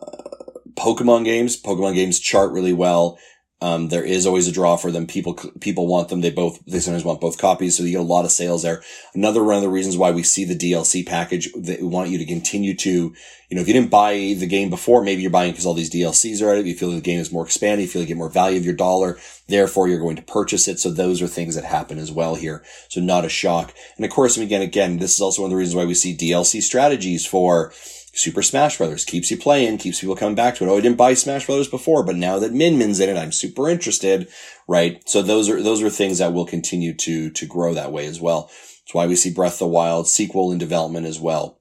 Pokemon 0.75 1.25
games. 1.25 1.61
Pokemon 1.61 1.95
games 1.95 2.19
chart 2.19 2.51
really 2.51 2.73
well. 2.73 3.17
Um, 3.61 3.89
there 3.89 4.03
is 4.03 4.25
always 4.25 4.47
a 4.47 4.53
draw 4.53 4.77
for 4.77 4.89
them. 4.89 5.05
People, 5.05 5.33
people 5.59 5.85
want 5.85 6.07
them. 6.07 6.21
They 6.21 6.29
both, 6.29 6.63
they 6.65 6.79
sometimes 6.79 7.03
want 7.03 7.19
both 7.19 7.37
copies. 7.37 7.75
So 7.75 7.83
you 7.83 7.91
get 7.91 7.99
a 7.99 8.03
lot 8.03 8.23
of 8.23 8.31
sales 8.31 8.63
there. 8.63 8.81
Another 9.13 9.43
one 9.43 9.55
of 9.55 9.61
the 9.61 9.69
reasons 9.69 9.97
why 9.97 10.11
we 10.11 10.23
see 10.23 10.45
the 10.45 10.55
DLC 10.55 11.05
package 11.05 11.51
that 11.53 11.81
we 11.81 11.87
want 11.87 12.09
you 12.09 12.17
to 12.17 12.25
continue 12.25 12.73
to, 12.77 12.89
you 13.49 13.55
know, 13.55 13.61
if 13.61 13.67
you 13.67 13.73
didn't 13.73 13.89
buy 13.89 14.13
the 14.13 14.47
game 14.47 14.69
before, 14.69 15.03
maybe 15.03 15.21
you're 15.21 15.31
buying 15.31 15.51
because 15.51 15.65
all 15.65 15.73
these 15.73 15.89
DLCs 15.89 16.41
are 16.41 16.55
out. 16.55 16.63
You 16.63 16.73
feel 16.73 16.91
the 16.91 17.01
game 17.01 17.19
is 17.19 17.33
more 17.33 17.43
expanded. 17.43 17.81
You 17.81 17.91
feel 17.91 18.01
you 18.01 18.07
get 18.07 18.15
more 18.15 18.29
value 18.29 18.57
of 18.57 18.65
your 18.65 18.75
dollar. 18.75 19.17
Therefore, 19.47 19.89
you're 19.89 19.99
going 19.99 20.15
to 20.15 20.21
purchase 20.21 20.69
it. 20.69 20.79
So 20.79 20.89
those 20.89 21.21
are 21.21 21.27
things 21.27 21.55
that 21.55 21.65
happen 21.65 21.97
as 21.97 22.13
well 22.13 22.35
here. 22.35 22.63
So 22.87 23.01
not 23.01 23.25
a 23.25 23.29
shock. 23.29 23.73
And 23.97 24.05
of 24.05 24.11
course, 24.11 24.37
again, 24.37 24.61
again, 24.61 24.99
this 24.99 25.15
is 25.15 25.21
also 25.21 25.41
one 25.41 25.47
of 25.47 25.51
the 25.51 25.57
reasons 25.57 25.75
why 25.75 25.85
we 25.85 25.95
see 25.95 26.15
DLC 26.15 26.61
strategies 26.61 27.25
for, 27.25 27.73
Super 28.13 28.41
Smash 28.41 28.77
Brothers 28.77 29.05
keeps 29.05 29.29
you 29.31 29.37
playing, 29.37 29.77
keeps 29.77 30.01
people 30.01 30.15
coming 30.15 30.35
back 30.35 30.55
to 30.55 30.63
it. 30.63 30.67
Oh, 30.67 30.77
I 30.77 30.81
didn't 30.81 30.97
buy 30.97 31.13
Smash 31.13 31.45
Brothers 31.45 31.67
before, 31.67 32.03
but 32.03 32.15
now 32.15 32.39
that 32.39 32.53
Min 32.53 32.77
Min's 32.77 32.99
in 32.99 33.09
it, 33.09 33.17
I'm 33.17 33.31
super 33.31 33.69
interested, 33.69 34.27
right? 34.67 35.07
So 35.07 35.21
those 35.21 35.49
are, 35.49 35.61
those 35.61 35.81
are 35.81 35.89
things 35.89 36.17
that 36.17 36.33
will 36.33 36.45
continue 36.45 36.93
to, 36.95 37.29
to 37.29 37.45
grow 37.45 37.73
that 37.73 37.91
way 37.91 38.07
as 38.07 38.19
well. 38.19 38.49
That's 38.89 38.93
why 38.93 39.07
we 39.07 39.15
see 39.15 39.31
Breath 39.31 39.53
of 39.53 39.59
the 39.59 39.67
Wild 39.67 40.07
sequel 40.07 40.51
in 40.51 40.57
development 40.57 41.05
as 41.05 41.19
well. 41.19 41.58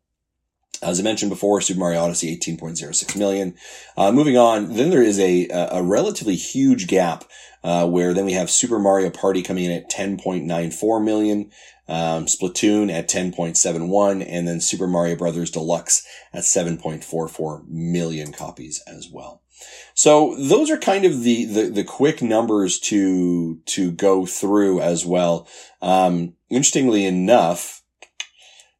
As 0.83 1.01
I 1.01 1.03
mentioned 1.03 1.31
before, 1.31 1.61
Super 1.61 1.81
Mario 1.81 2.01
Odyssey, 2.01 2.37
18.06 2.37 3.17
million. 3.17 3.55
Uh, 3.97 4.12
moving 4.12 4.37
on, 4.37 4.75
then 4.75 4.91
there 4.91 5.03
is 5.03 5.19
a, 5.19 5.49
a 5.49 5.83
relatively 5.83 6.37
huge 6.37 6.87
gap, 6.87 7.25
uh, 7.64 7.87
where 7.88 8.14
then 8.14 8.27
we 8.27 8.33
have 8.33 8.51
Super 8.51 8.79
Mario 8.79 9.11
Party 9.11 9.43
coming 9.43 9.64
in 9.64 9.73
at 9.73 9.91
10.94 9.91 11.05
million 11.05 11.51
um, 11.88 12.27
Splatoon 12.27 12.93
at 12.93 13.09
10.71, 13.09 14.25
and 14.29 14.47
then 14.47 14.61
Super 14.61 14.87
Mario 14.87 15.17
Brothers 15.17 15.51
Deluxe 15.51 16.07
at 16.33 16.43
7.44 16.43 17.67
million 17.69 18.33
copies 18.33 18.83
as 18.87 19.09
well. 19.11 19.43
So 19.95 20.37
those 20.38 20.71
are 20.71 20.79
kind 20.79 21.05
of 21.05 21.23
the, 21.23 21.45
the, 21.47 21.62
the 21.71 21.85
quick 21.85 22.23
numbers 22.23 22.79
to, 22.81 23.57
to 23.67 23.91
go 23.91 24.27
through 24.27 24.81
as 24.81 25.05
well. 25.05 25.49
Um, 25.83 26.35
interestingly 26.49 27.05
enough, 27.05 27.83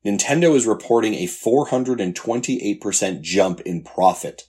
Nintendo 0.05 0.55
is 0.55 0.67
reporting 0.67 1.15
a 1.15 1.27
428% 1.27 3.21
jump 3.21 3.61
in 3.63 3.83
profit 3.83 4.45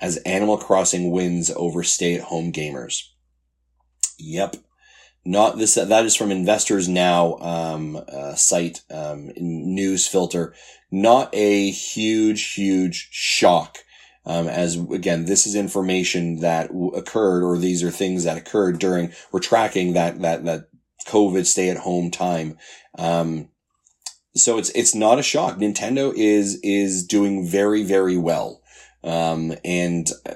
as 0.00 0.16
Animal 0.18 0.56
Crossing 0.56 1.10
wins 1.10 1.50
over 1.54 1.82
stay 1.82 2.14
at 2.14 2.22
home 2.22 2.52
gamers. 2.52 3.02
Yep. 4.18 4.56
Not 5.24 5.58
this, 5.58 5.74
that 5.74 6.04
is 6.04 6.16
from 6.16 6.30
Investors 6.30 6.88
Now, 6.88 7.36
um, 7.38 8.02
uh, 8.08 8.34
site, 8.34 8.80
um, 8.90 9.30
news 9.36 10.06
filter. 10.06 10.54
Not 10.90 11.28
a 11.34 11.70
huge, 11.70 12.54
huge 12.54 13.08
shock. 13.10 13.78
Um, 14.24 14.48
as 14.48 14.76
again, 14.76 15.26
this 15.26 15.46
is 15.46 15.54
information 15.54 16.40
that 16.40 16.68
w- 16.68 16.92
occurred, 16.92 17.42
or 17.42 17.58
these 17.58 17.82
are 17.82 17.90
things 17.90 18.24
that 18.24 18.36
occurred 18.36 18.78
during, 18.78 19.12
we're 19.32 19.40
tracking 19.40 19.92
that, 19.92 20.20
that, 20.20 20.44
that 20.44 20.68
COVID 21.06 21.46
stay 21.46 21.68
at 21.68 21.78
home 21.78 22.10
time. 22.10 22.56
Um, 22.98 23.49
so 24.34 24.58
it's, 24.58 24.70
it's 24.70 24.94
not 24.94 25.18
a 25.18 25.22
shock. 25.22 25.56
Nintendo 25.56 26.12
is, 26.14 26.60
is 26.62 27.06
doing 27.06 27.46
very, 27.46 27.82
very 27.82 28.16
well. 28.16 28.62
Um, 29.02 29.54
and, 29.64 30.08
uh, 30.26 30.34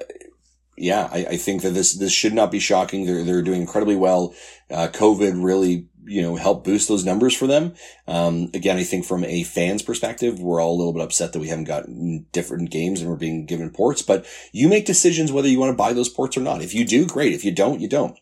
yeah, 0.77 1.09
I, 1.11 1.25
I, 1.31 1.37
think 1.37 1.61
that 1.61 1.73
this 1.73 1.93
this 1.93 2.11
should 2.11 2.33
not 2.33 2.51
be 2.51 2.59
shocking. 2.59 3.05
They're 3.05 3.23
they're 3.23 3.41
doing 3.41 3.61
incredibly 3.61 3.95
well. 3.95 4.35
Uh, 4.69 4.87
COVID 4.91 5.41
really 5.41 5.87
you 6.05 6.21
know 6.21 6.35
helped 6.35 6.65
boost 6.65 6.87
those 6.87 7.05
numbers 7.05 7.35
for 7.35 7.47
them. 7.47 7.73
Um, 8.07 8.49
again, 8.53 8.77
I 8.77 8.83
think 8.83 9.05
from 9.05 9.23
a 9.23 9.43
fan's 9.43 9.81
perspective, 9.81 10.39
we're 10.39 10.61
all 10.61 10.75
a 10.75 10.77
little 10.77 10.93
bit 10.93 11.01
upset 11.01 11.33
that 11.33 11.39
we 11.39 11.47
haven't 11.47 11.65
got 11.65 11.85
different 12.31 12.71
games 12.71 13.01
and 13.01 13.09
we're 13.09 13.15
being 13.15 13.45
given 13.45 13.69
ports. 13.69 14.01
But 14.01 14.25
you 14.51 14.67
make 14.67 14.85
decisions 14.85 15.31
whether 15.31 15.47
you 15.47 15.59
want 15.59 15.71
to 15.71 15.77
buy 15.77 15.93
those 15.93 16.09
ports 16.09 16.37
or 16.37 16.41
not. 16.41 16.61
If 16.61 16.73
you 16.73 16.85
do, 16.85 17.05
great. 17.05 17.33
If 17.33 17.45
you 17.45 17.51
don't, 17.51 17.79
you 17.79 17.87
don't. 17.87 18.17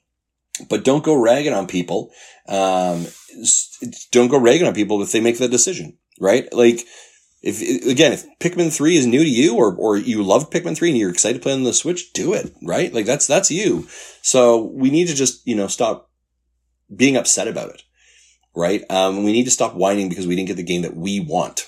But 0.69 0.83
don't 0.83 1.03
go 1.03 1.15
ragging 1.15 1.53
on 1.53 1.65
people. 1.65 2.11
Um, 2.47 3.07
don't 4.11 4.29
go 4.29 4.39
ragging 4.39 4.67
on 4.67 4.73
people 4.73 5.01
if 5.01 5.11
they 5.11 5.21
make 5.21 5.37
that 5.37 5.51
decision, 5.51 5.97
right? 6.19 6.51
Like 6.53 6.85
if 7.43 7.61
again, 7.85 8.13
if 8.13 8.25
Pikmin 8.39 8.75
three 8.75 8.95
is 8.95 9.05
new 9.05 9.23
to 9.23 9.29
you, 9.29 9.55
or 9.55 9.75
or 9.75 9.97
you 9.97 10.23
love 10.23 10.49
Pikmin 10.49 10.77
three 10.77 10.89
and 10.89 10.97
you're 10.97 11.09
excited 11.09 11.35
to 11.35 11.43
play 11.43 11.53
on 11.53 11.63
the 11.63 11.73
Switch, 11.73 12.13
do 12.13 12.33
it. 12.33 12.53
Right? 12.63 12.93
Like 12.93 13.05
that's 13.05 13.27
that's 13.27 13.51
you. 13.51 13.87
So 14.21 14.63
we 14.63 14.89
need 14.89 15.09
to 15.09 15.13
just 15.13 15.45
you 15.45 15.55
know 15.55 15.67
stop 15.67 16.09
being 16.95 17.17
upset 17.17 17.49
about 17.49 17.69
it. 17.69 17.83
Right? 18.55 18.83
Um, 18.89 19.23
we 19.23 19.33
need 19.33 19.43
to 19.45 19.51
stop 19.51 19.75
whining 19.75 20.09
because 20.09 20.25
we 20.25 20.35
didn't 20.35 20.47
get 20.47 20.57
the 20.57 20.63
game 20.63 20.83
that 20.83 20.95
we 20.95 21.19
want. 21.19 21.67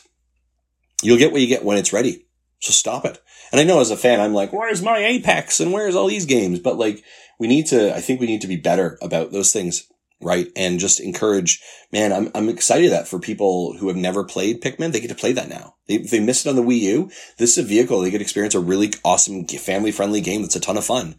You'll 1.04 1.18
get 1.18 1.32
what 1.32 1.42
you 1.42 1.48
get 1.48 1.66
when 1.66 1.78
it's 1.78 1.92
ready. 1.92 2.26
So 2.60 2.72
stop 2.72 3.06
it. 3.06 3.22
And 3.52 3.60
I 3.60 3.64
know 3.64 3.82
as 3.82 3.92
a 3.92 3.98
fan, 3.98 4.22
I'm 4.22 4.34
like, 4.34 4.54
where's 4.54 4.82
my 4.82 4.98
Apex 4.98 5.60
and 5.60 5.74
where's 5.74 5.96
all 5.96 6.08
these 6.08 6.26
games? 6.26 6.60
But 6.60 6.78
like, 6.78 7.04
we 7.38 7.48
need 7.48 7.66
to. 7.68 7.94
I 7.94 8.00
think 8.00 8.22
we 8.22 8.28
need 8.28 8.42
to 8.42 8.48
be 8.48 8.56
better 8.56 8.98
about 9.02 9.32
those 9.32 9.52
things 9.52 9.92
right? 10.22 10.48
And 10.56 10.80
just 10.80 11.00
encourage, 11.00 11.62
man, 11.92 12.12
I'm, 12.14 12.32
I'm 12.34 12.50
excited 12.50 12.92
that 12.92 13.08
for 13.08 13.20
people 13.20 13.76
who 13.78 13.88
have 13.88 13.98
never 13.98 14.24
played 14.24 14.62
Pikmin, 14.62 14.92
they 14.92 15.00
get 15.00 15.10
to 15.10 15.16
play 15.16 15.34
that 15.34 15.50
now. 15.50 15.76
They, 15.88 15.98
they 15.98 16.20
missed 16.20 16.46
it 16.46 16.50
on 16.50 16.56
the 16.56 16.62
Wii 16.62 16.80
U, 16.80 17.12
this 17.38 17.58
is 17.58 17.64
a 17.64 17.68
vehicle. 17.68 18.02
They 18.02 18.12
to 18.12 18.22
experience 18.22 18.56
a 18.56 18.60
really 18.60 18.94
awesome 19.04 19.46
family 19.48 19.92
friendly 19.92 20.22
game 20.22 20.42
that's 20.42 20.56
a 20.56 20.60
ton 20.60 20.78
of 20.78 20.86
fun 20.86 21.16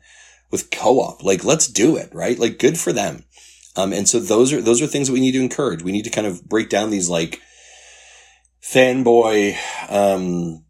with 0.51 0.71
co-op. 0.71 1.23
Like, 1.23 1.45
let's 1.45 1.67
do 1.69 1.97
it, 1.97 2.15
right? 2.15 2.39
Like, 2.39 2.59
good 2.59 2.79
for 2.79 2.93
them. 2.93 3.25
Um, 3.77 3.93
and 3.93 4.09
so 4.09 4.19
those 4.19 4.53
are, 4.53 4.63
those 4.63 4.81
are 4.81 4.87
things 4.87 5.09
that 5.09 5.13
we 5.13 5.21
need 5.21 5.33
to 5.33 5.43
encourage. 5.43 5.83
We 5.83 5.93
need 5.93 6.05
to 6.05 6.11
kind 6.11 6.27
of 6.27 6.45
break 6.49 6.71
down 6.71 6.91
these 6.91 7.09
like 7.09 7.41
fanboy, 8.63 9.57
um, 9.91 10.65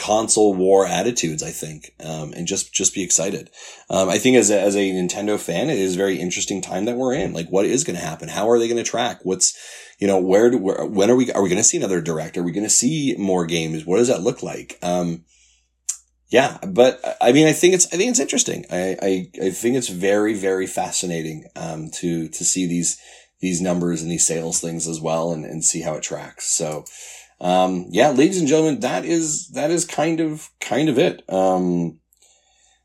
console 0.00 0.54
war 0.54 0.86
attitudes, 0.86 1.42
I 1.42 1.50
think, 1.50 1.92
um, 2.02 2.32
and 2.32 2.46
just, 2.46 2.72
just 2.72 2.94
be 2.94 3.02
excited. 3.02 3.50
Um, 3.90 4.08
I 4.08 4.18
think 4.18 4.36
as 4.36 4.50
a, 4.50 4.58
as 4.58 4.74
a 4.74 4.90
Nintendo 4.90 5.38
fan, 5.38 5.68
it 5.68 5.78
is 5.78 5.94
a 5.94 5.98
very 5.98 6.16
interesting 6.18 6.62
time 6.62 6.86
that 6.86 6.96
we're 6.96 7.14
in. 7.14 7.34
Like, 7.34 7.48
what 7.48 7.66
is 7.66 7.84
going 7.84 7.98
to 7.98 8.04
happen? 8.04 8.28
How 8.28 8.48
are 8.48 8.58
they 8.58 8.66
going 8.66 8.82
to 8.82 8.90
track? 8.90 9.20
What's, 9.24 9.54
you 9.98 10.06
know, 10.06 10.18
where 10.18 10.50
do, 10.50 10.56
where, 10.56 10.86
when 10.86 11.10
are 11.10 11.16
we, 11.16 11.30
are 11.32 11.42
we 11.42 11.50
going 11.50 11.62
to 11.62 11.68
see 11.68 11.76
another 11.76 12.00
direct? 12.00 12.38
Are 12.38 12.42
we 12.42 12.52
going 12.52 12.64
to 12.64 12.70
see 12.70 13.14
more 13.18 13.44
games? 13.44 13.84
What 13.84 13.98
does 13.98 14.08
that 14.08 14.22
look 14.22 14.42
like? 14.42 14.78
Um, 14.82 15.24
yeah, 16.28 16.58
but 16.66 17.00
I 17.20 17.32
mean, 17.32 17.46
I 17.46 17.52
think 17.52 17.74
it's, 17.74 17.86
I 17.92 17.96
think 17.96 18.10
it's 18.10 18.20
interesting. 18.20 18.64
I, 18.70 18.96
I, 19.02 19.30
I 19.46 19.50
think 19.50 19.76
it's 19.76 19.90
very, 19.90 20.32
very 20.34 20.66
fascinating, 20.66 21.44
um, 21.56 21.90
to, 22.00 22.28
to 22.28 22.44
see 22.44 22.66
these, 22.66 22.98
these 23.40 23.60
numbers 23.60 24.00
and 24.00 24.10
these 24.10 24.26
sales 24.26 24.60
things 24.60 24.88
as 24.88 25.00
well 25.00 25.32
and, 25.32 25.44
and 25.44 25.62
see 25.62 25.82
how 25.82 25.94
it 25.94 26.02
tracks. 26.02 26.46
So, 26.46 26.84
um, 27.40 27.86
yeah, 27.90 28.10
ladies 28.10 28.38
and 28.38 28.48
gentlemen, 28.48 28.80
that 28.80 29.04
is, 29.04 29.48
that 29.50 29.70
is 29.70 29.84
kind 29.84 30.20
of, 30.20 30.50
kind 30.60 30.88
of 30.88 30.98
it. 30.98 31.22
Um, 31.28 31.98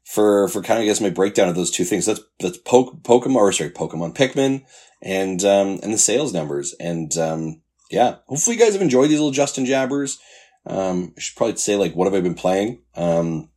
for, 0.04 0.48
for 0.48 0.62
kind 0.62 0.80
of, 0.80 0.84
I 0.84 0.86
guess, 0.86 1.02
my 1.02 1.10
breakdown 1.10 1.50
of 1.50 1.56
those 1.56 1.72
two 1.72 1.84
things. 1.84 2.06
That's, 2.06 2.22
that's 2.40 2.58
po- 2.60 3.00
Pokemon, 3.02 3.36
or 3.36 3.52
sorry, 3.52 3.72
Pokemon 3.72 4.16
Pikmin 4.16 4.64
and, 5.02 5.44
um, 5.44 5.80
and 5.84 5.94
the 5.94 5.98
sales 5.98 6.32
numbers. 6.32 6.74
And, 6.80 7.18
um, 7.18 7.62
yeah, 7.92 8.18
hopefully 8.28 8.56
you 8.56 8.62
guys 8.62 8.74
have 8.74 8.82
enjoyed 8.82 9.10
these 9.10 9.20
little 9.20 9.32
Justin 9.32 9.66
jabbers. 9.66 10.20
Um, 10.66 11.14
I 11.18 11.20
should 11.20 11.36
probably 11.36 11.58
say, 11.58 11.76
like, 11.76 11.96
what 11.96 12.06
have 12.06 12.14
I 12.14 12.22
been 12.22 12.36
playing? 12.36 12.82
Um, 12.96 13.50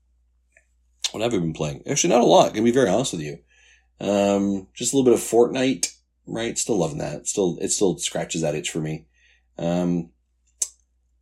what 1.13 1.23
have 1.23 1.33
I 1.33 1.39
been 1.39 1.55
playing? 1.55 1.83
Actually, 1.89 2.11
not 2.11 2.23
a 2.23 2.27
lot. 2.27 2.53
Gonna 2.53 2.65
be 2.65 2.71
very 2.71 2.89
honest 2.89 3.13
with 3.13 3.23
you. 3.23 3.39
Um, 4.01 4.69
just 4.75 4.93
a 4.93 4.97
little 4.97 5.11
bit 5.11 5.19
of 5.19 5.27
Fortnite, 5.27 5.95
right? 6.27 6.59
Still 6.59 6.77
loving 6.77 6.99
that. 6.99 7.27
Still, 7.27 7.57
it 7.61 7.71
still 7.71 7.97
scratches 7.99 8.43
that 8.43 8.55
itch 8.55 8.71
for 8.71 8.81
me. 8.81 9.07
Um, 9.59 10.11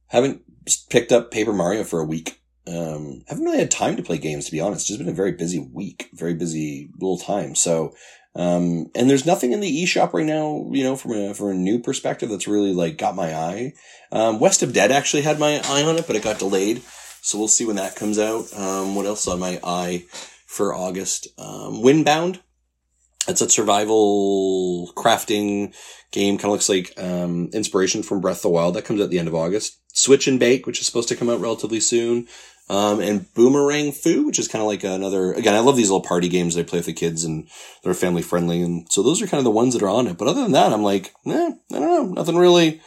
haven't 0.09 0.43
picked 0.91 1.13
up 1.13 1.31
Paper 1.31 1.53
Mario 1.53 1.85
for 1.85 2.01
a 2.01 2.05
week. 2.05 2.41
Um, 2.67 3.23
haven't 3.29 3.45
really 3.45 3.59
had 3.59 3.71
time 3.71 3.97
to 3.97 4.03
play 4.03 4.19
games, 4.19 4.47
to 4.47 4.53
be 4.53 4.61
honest. 4.61 4.83
It's 4.83 4.89
just 4.89 4.99
been 4.99 5.09
a 5.09 5.13
very 5.13 5.33
busy 5.33 5.59
week, 5.59 6.11
very 6.13 6.35
busy 6.35 6.91
little 6.99 7.19
time. 7.19 7.55
So, 7.55 7.95
um, 8.35 8.91
and 8.95 9.09
there's 9.09 9.25
nothing 9.25 9.53
in 9.53 9.61
the 9.61 9.85
eShop 9.85 10.13
right 10.13 10.27
now, 10.27 10.67
you 10.71 10.83
know, 10.83 10.97
from 10.97 11.13
a, 11.13 11.35
from 11.35 11.49
a 11.49 11.55
new 11.55 11.79
perspective 11.79 12.29
that's 12.29 12.49
really 12.49 12.73
like 12.75 12.99
got 12.99 13.15
my 13.15 13.35
eye. 13.35 13.73
Um, 14.11 14.41
West 14.41 14.63
of 14.63 14.73
Dead 14.73 14.91
actually 14.91 15.23
had 15.23 15.39
my 15.39 15.61
eye 15.65 15.83
on 15.83 15.97
it, 15.97 16.07
but 16.07 16.17
it 16.17 16.25
got 16.25 16.39
delayed. 16.39 16.83
So 17.23 17.39
we'll 17.39 17.49
see 17.49 17.65
when 17.65 17.77
that 17.77 17.97
comes 17.97 18.19
out. 18.19 18.53
Um, 18.57 18.95
what 18.95 19.07
else 19.07 19.27
on 19.27 19.41
my 19.41 19.61
eye 19.65 20.05
for 20.47 20.75
August? 20.75 21.29
Um, 21.39 21.83
Windbound. 21.83 22.41
It's 23.29 23.41
a 23.41 23.51
survival 23.51 24.93
crafting 24.97 25.75
game. 26.13 26.39
Kind 26.39 26.47
of 26.47 26.53
looks 26.53 26.69
like 26.69 26.93
um, 26.97 27.51
inspiration 27.53 28.03
from 28.03 28.21
Breath 28.21 28.39
of 28.39 28.43
the 28.43 28.49
Wild. 28.51 28.75
That 28.75 28.85
comes 28.85 29.01
at 29.01 29.11
the 29.11 29.19
end 29.19 29.29
of 29.29 29.35
August. 29.35 29.79
Switch 29.93 30.29
and 30.29 30.39
Bake, 30.39 30.67
which 30.67 30.81
is 30.81 30.87
supposed 30.87 31.09
to 31.09 31.17
come 31.17 31.31
out 31.31 31.41
relatively 31.41 31.81
soon. 31.81 32.29
Um, 32.69 33.01
and 33.01 33.33
Boomerang 33.35 33.93
Fu, 33.93 34.27
which 34.27 34.39
is 34.39 34.49
kind 34.49 34.61
of 34.61 34.67
like 34.67 34.83
another, 34.83 35.33
again, 35.33 35.55
I 35.55 35.61
love 35.61 35.77
these 35.77 35.89
little 35.89 36.07
party 36.07 36.29
games 36.29 36.55
that 36.55 36.63
I 36.63 36.69
play 36.69 36.81
with 36.81 36.87
the 36.87 36.93
kids 36.93 37.25
and 37.25 37.49
they're 37.83 37.95
family 37.95 38.23
friendly. 38.23 38.61
And 38.61 38.91
so 38.91 39.03
those 39.03 39.23
are 39.23 39.27
kind 39.27 39.39
of 39.39 39.45
the 39.45 39.53
ones 39.53 39.75
that 39.75 39.83
are 39.83 39.89
on 39.89 40.09
it. 40.09 40.19
But 40.19 40.29
other 40.29 40.43
than 40.43 40.53
that, 40.53 40.73
I'm 40.73 40.83
like, 40.83 41.13
eh, 41.27 41.31
I 41.31 41.79
don't 41.79 41.81
know. 41.81 42.05
Nothing 42.07 42.37
really, 42.37 42.81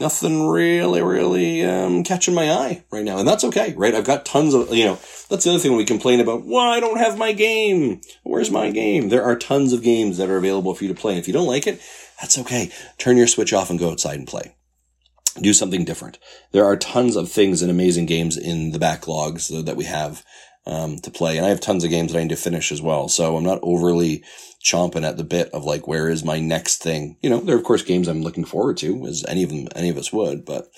nothing 0.00 0.48
really, 0.48 1.02
really, 1.02 1.64
um, 1.64 2.04
catching 2.04 2.34
my 2.34 2.50
eye 2.50 2.84
right 2.90 3.04
now. 3.04 3.18
And 3.18 3.28
that's 3.28 3.44
okay, 3.44 3.74
right? 3.76 3.94
I've 3.94 4.04
got 4.04 4.24
tons 4.24 4.54
of, 4.54 4.72
you 4.72 4.84
know, 4.84 4.98
that's 5.28 5.44
the 5.44 5.50
other 5.50 5.58
thing 5.58 5.72
when 5.72 5.78
we 5.78 5.84
complain 5.84 6.20
about, 6.20 6.44
well, 6.44 6.70
I 6.70 6.80
don't 6.80 6.98
have 6.98 7.18
my 7.18 7.32
game. 7.32 8.00
Where's 8.22 8.50
my 8.50 8.70
game? 8.70 9.08
There 9.08 9.24
are 9.24 9.36
tons 9.36 9.72
of 9.72 9.82
games 9.82 10.18
that 10.18 10.30
are 10.30 10.36
available 10.36 10.74
for 10.74 10.84
you 10.84 10.92
to 10.92 11.00
play. 11.00 11.12
And 11.12 11.20
if 11.20 11.26
you 11.26 11.34
don't 11.34 11.46
like 11.46 11.66
it, 11.66 11.80
that's 12.20 12.38
okay. 12.38 12.70
Turn 12.98 13.16
your 13.16 13.26
switch 13.26 13.52
off 13.52 13.70
and 13.70 13.78
go 13.78 13.90
outside 13.90 14.18
and 14.18 14.26
play 14.26 14.54
do 15.40 15.52
something 15.52 15.84
different. 15.84 16.18
There 16.52 16.64
are 16.64 16.76
tons 16.76 17.16
of 17.16 17.30
things 17.30 17.62
and 17.62 17.70
amazing 17.70 18.06
games 18.06 18.36
in 18.36 18.72
the 18.72 18.78
backlogs 18.78 19.64
that 19.64 19.76
we 19.76 19.84
have 19.84 20.24
um, 20.68 20.98
to 20.98 21.10
play, 21.10 21.36
and 21.36 21.46
I 21.46 21.48
have 21.48 21.60
tons 21.60 21.82
of 21.82 21.90
games 21.90 22.12
that 22.12 22.18
I 22.18 22.22
need 22.22 22.28
to 22.28 22.36
finish 22.36 22.70
as 22.70 22.82
well. 22.82 23.08
So 23.08 23.36
I'm 23.36 23.44
not 23.44 23.60
overly 23.62 24.22
chomping 24.62 25.02
at 25.02 25.16
the 25.16 25.24
bit 25.24 25.50
of 25.50 25.64
like, 25.64 25.88
where 25.88 26.08
is 26.08 26.24
my 26.24 26.38
next 26.38 26.82
thing? 26.82 27.16
You 27.22 27.30
know, 27.30 27.40
there 27.40 27.56
are 27.56 27.58
of 27.58 27.64
course 27.64 27.82
games 27.82 28.06
I'm 28.06 28.22
looking 28.22 28.44
forward 28.44 28.76
to, 28.78 29.06
as 29.06 29.24
any 29.26 29.42
of 29.42 29.50
them, 29.50 29.68
any 29.74 29.88
of 29.88 29.98
us 29.98 30.12
would, 30.12 30.44
but. 30.44 30.70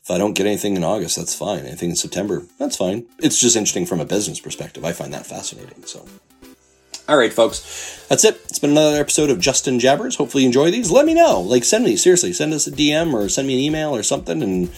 If 0.00 0.12
I 0.12 0.16
don't 0.16 0.32
get 0.32 0.46
anything 0.46 0.74
in 0.74 0.84
August, 0.84 1.16
that's 1.16 1.34
fine. 1.34 1.66
Anything 1.66 1.90
in 1.90 1.96
September, 1.96 2.46
that's 2.58 2.76
fine. 2.76 3.04
It's 3.18 3.38
just 3.38 3.56
interesting 3.56 3.84
from 3.84 4.00
a 4.00 4.06
business 4.06 4.40
perspective. 4.40 4.82
I 4.82 4.94
find 4.94 5.12
that 5.12 5.26
fascinating. 5.26 5.84
So, 5.84 6.06
all 7.06 7.18
right, 7.18 7.30
folks, 7.30 8.06
that's 8.08 8.24
it. 8.24 8.40
It's 8.48 8.58
been 8.58 8.70
another 8.70 9.00
episode 9.00 9.28
of 9.28 9.38
Justin 9.38 9.78
Jabbers. 9.78 10.16
Hopefully, 10.16 10.44
you 10.44 10.48
enjoy 10.48 10.70
these. 10.70 10.90
Let 10.90 11.04
me 11.04 11.12
know. 11.12 11.42
Like, 11.42 11.62
send 11.62 11.84
me 11.84 11.96
seriously, 11.96 12.32
send 12.32 12.54
us 12.54 12.66
a 12.66 12.70
DM 12.70 13.12
or 13.12 13.28
send 13.28 13.48
me 13.48 13.54
an 13.54 13.60
email 13.60 13.94
or 13.94 14.02
something, 14.02 14.42
and 14.42 14.70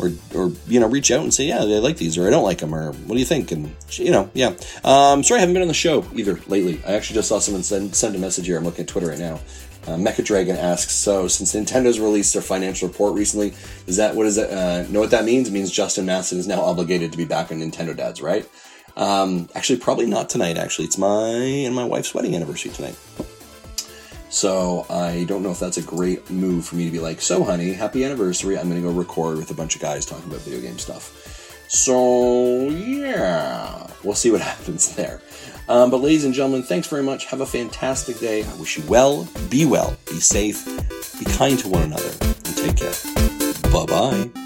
or 0.00 0.10
or 0.34 0.52
you 0.66 0.80
know, 0.80 0.88
reach 0.88 1.10
out 1.10 1.22
and 1.22 1.32
say, 1.32 1.44
yeah, 1.44 1.58
I 1.58 1.78
like 1.78 1.96
these 1.96 2.16
or 2.16 2.26
I 2.26 2.30
don't 2.30 2.44
like 2.44 2.58
them 2.58 2.74
or 2.74 2.92
what 2.92 3.14
do 3.14 3.18
you 3.18 3.26
think? 3.26 3.52
And 3.52 3.74
you 3.92 4.10
know, 4.10 4.30
yeah. 4.34 4.54
Um, 4.84 5.22
sorry, 5.22 5.38
I 5.38 5.40
haven't 5.40 5.54
been 5.54 5.62
on 5.62 5.68
the 5.68 5.74
show 5.74 6.04
either 6.14 6.40
lately. 6.46 6.82
I 6.86 6.92
actually 6.94 7.14
just 7.14 7.28
saw 7.28 7.38
someone 7.38 7.62
send 7.62 7.94
send 7.94 8.14
a 8.16 8.18
message 8.18 8.46
here. 8.46 8.56
I'm 8.56 8.64
looking 8.64 8.82
at 8.82 8.88
Twitter 8.88 9.08
right 9.08 9.18
now. 9.18 9.40
Uh, 9.86 9.96
Mecha 9.96 10.22
Dragon 10.22 10.56
asks, 10.56 10.92
so 10.92 11.26
since 11.26 11.54
Nintendo's 11.54 11.98
released 11.98 12.34
their 12.34 12.42
financial 12.42 12.86
report 12.86 13.14
recently, 13.14 13.54
is 13.86 13.96
that 13.96 14.14
what 14.14 14.26
is 14.26 14.36
it? 14.36 14.50
Uh, 14.50 14.82
know 14.90 15.00
what 15.00 15.10
that 15.10 15.24
means? 15.24 15.48
It 15.48 15.52
means 15.52 15.70
Justin 15.70 16.04
Masson 16.04 16.38
is 16.38 16.46
now 16.46 16.60
obligated 16.60 17.12
to 17.12 17.18
be 17.18 17.24
back 17.24 17.50
on 17.50 17.60
Nintendo 17.60 17.96
Dads, 17.96 18.20
right? 18.20 18.46
Um, 18.96 19.48
actually, 19.54 19.78
probably 19.78 20.06
not 20.06 20.28
tonight. 20.28 20.58
Actually, 20.58 20.84
it's 20.86 20.98
my 20.98 21.28
and 21.30 21.74
my 21.74 21.84
wife's 21.84 22.12
wedding 22.12 22.34
anniversary 22.34 22.72
tonight. 22.72 22.96
So 24.30 24.86
I 24.88 25.24
don't 25.24 25.42
know 25.42 25.50
if 25.50 25.58
that's 25.58 25.76
a 25.76 25.82
great 25.82 26.30
move 26.30 26.64
for 26.64 26.76
me 26.76 26.84
to 26.84 26.90
be 26.90 27.00
like, 27.00 27.20
so 27.20 27.42
honey, 27.42 27.72
happy 27.72 28.04
anniversary. 28.04 28.56
I'm 28.56 28.68
going 28.70 28.80
to 28.80 28.88
go 28.88 28.94
record 28.94 29.38
with 29.38 29.50
a 29.50 29.54
bunch 29.54 29.74
of 29.74 29.82
guys 29.82 30.06
talking 30.06 30.30
about 30.30 30.40
video 30.40 30.60
game 30.60 30.78
stuff. 30.78 31.64
So 31.68 32.68
yeah, 32.70 33.86
we'll 34.02 34.14
see 34.14 34.30
what 34.30 34.40
happens 34.40 34.94
there. 34.94 35.20
Um, 35.68 35.90
but 35.90 35.98
ladies 35.98 36.24
and 36.24 36.34
gentlemen, 36.34 36.62
thanks 36.62 36.88
very 36.88 37.02
much. 37.02 37.26
Have 37.26 37.40
a 37.40 37.46
fantastic 37.46 38.18
day. 38.18 38.44
I 38.44 38.54
wish 38.54 38.76
you 38.78 38.84
well, 38.88 39.28
be 39.50 39.66
well, 39.66 39.96
be 40.06 40.20
safe, 40.20 40.64
be 41.18 41.24
kind 41.26 41.58
to 41.60 41.68
one 41.68 41.82
another, 41.82 42.10
and 42.20 42.56
take 42.56 42.76
care. 42.76 42.94
Bye 43.72 43.86
bye. 43.86 44.39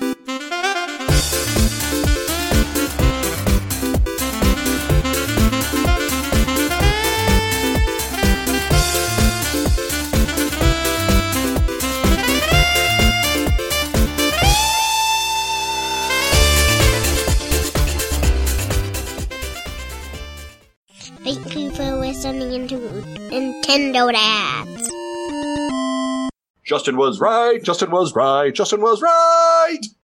Justin 26.66 26.96
was 26.96 27.20
right. 27.20 27.62
Justin 27.62 27.92
was 27.92 28.14
right. 28.14 28.52
Justin 28.52 28.80
was 28.80 29.00
right. 29.00 29.87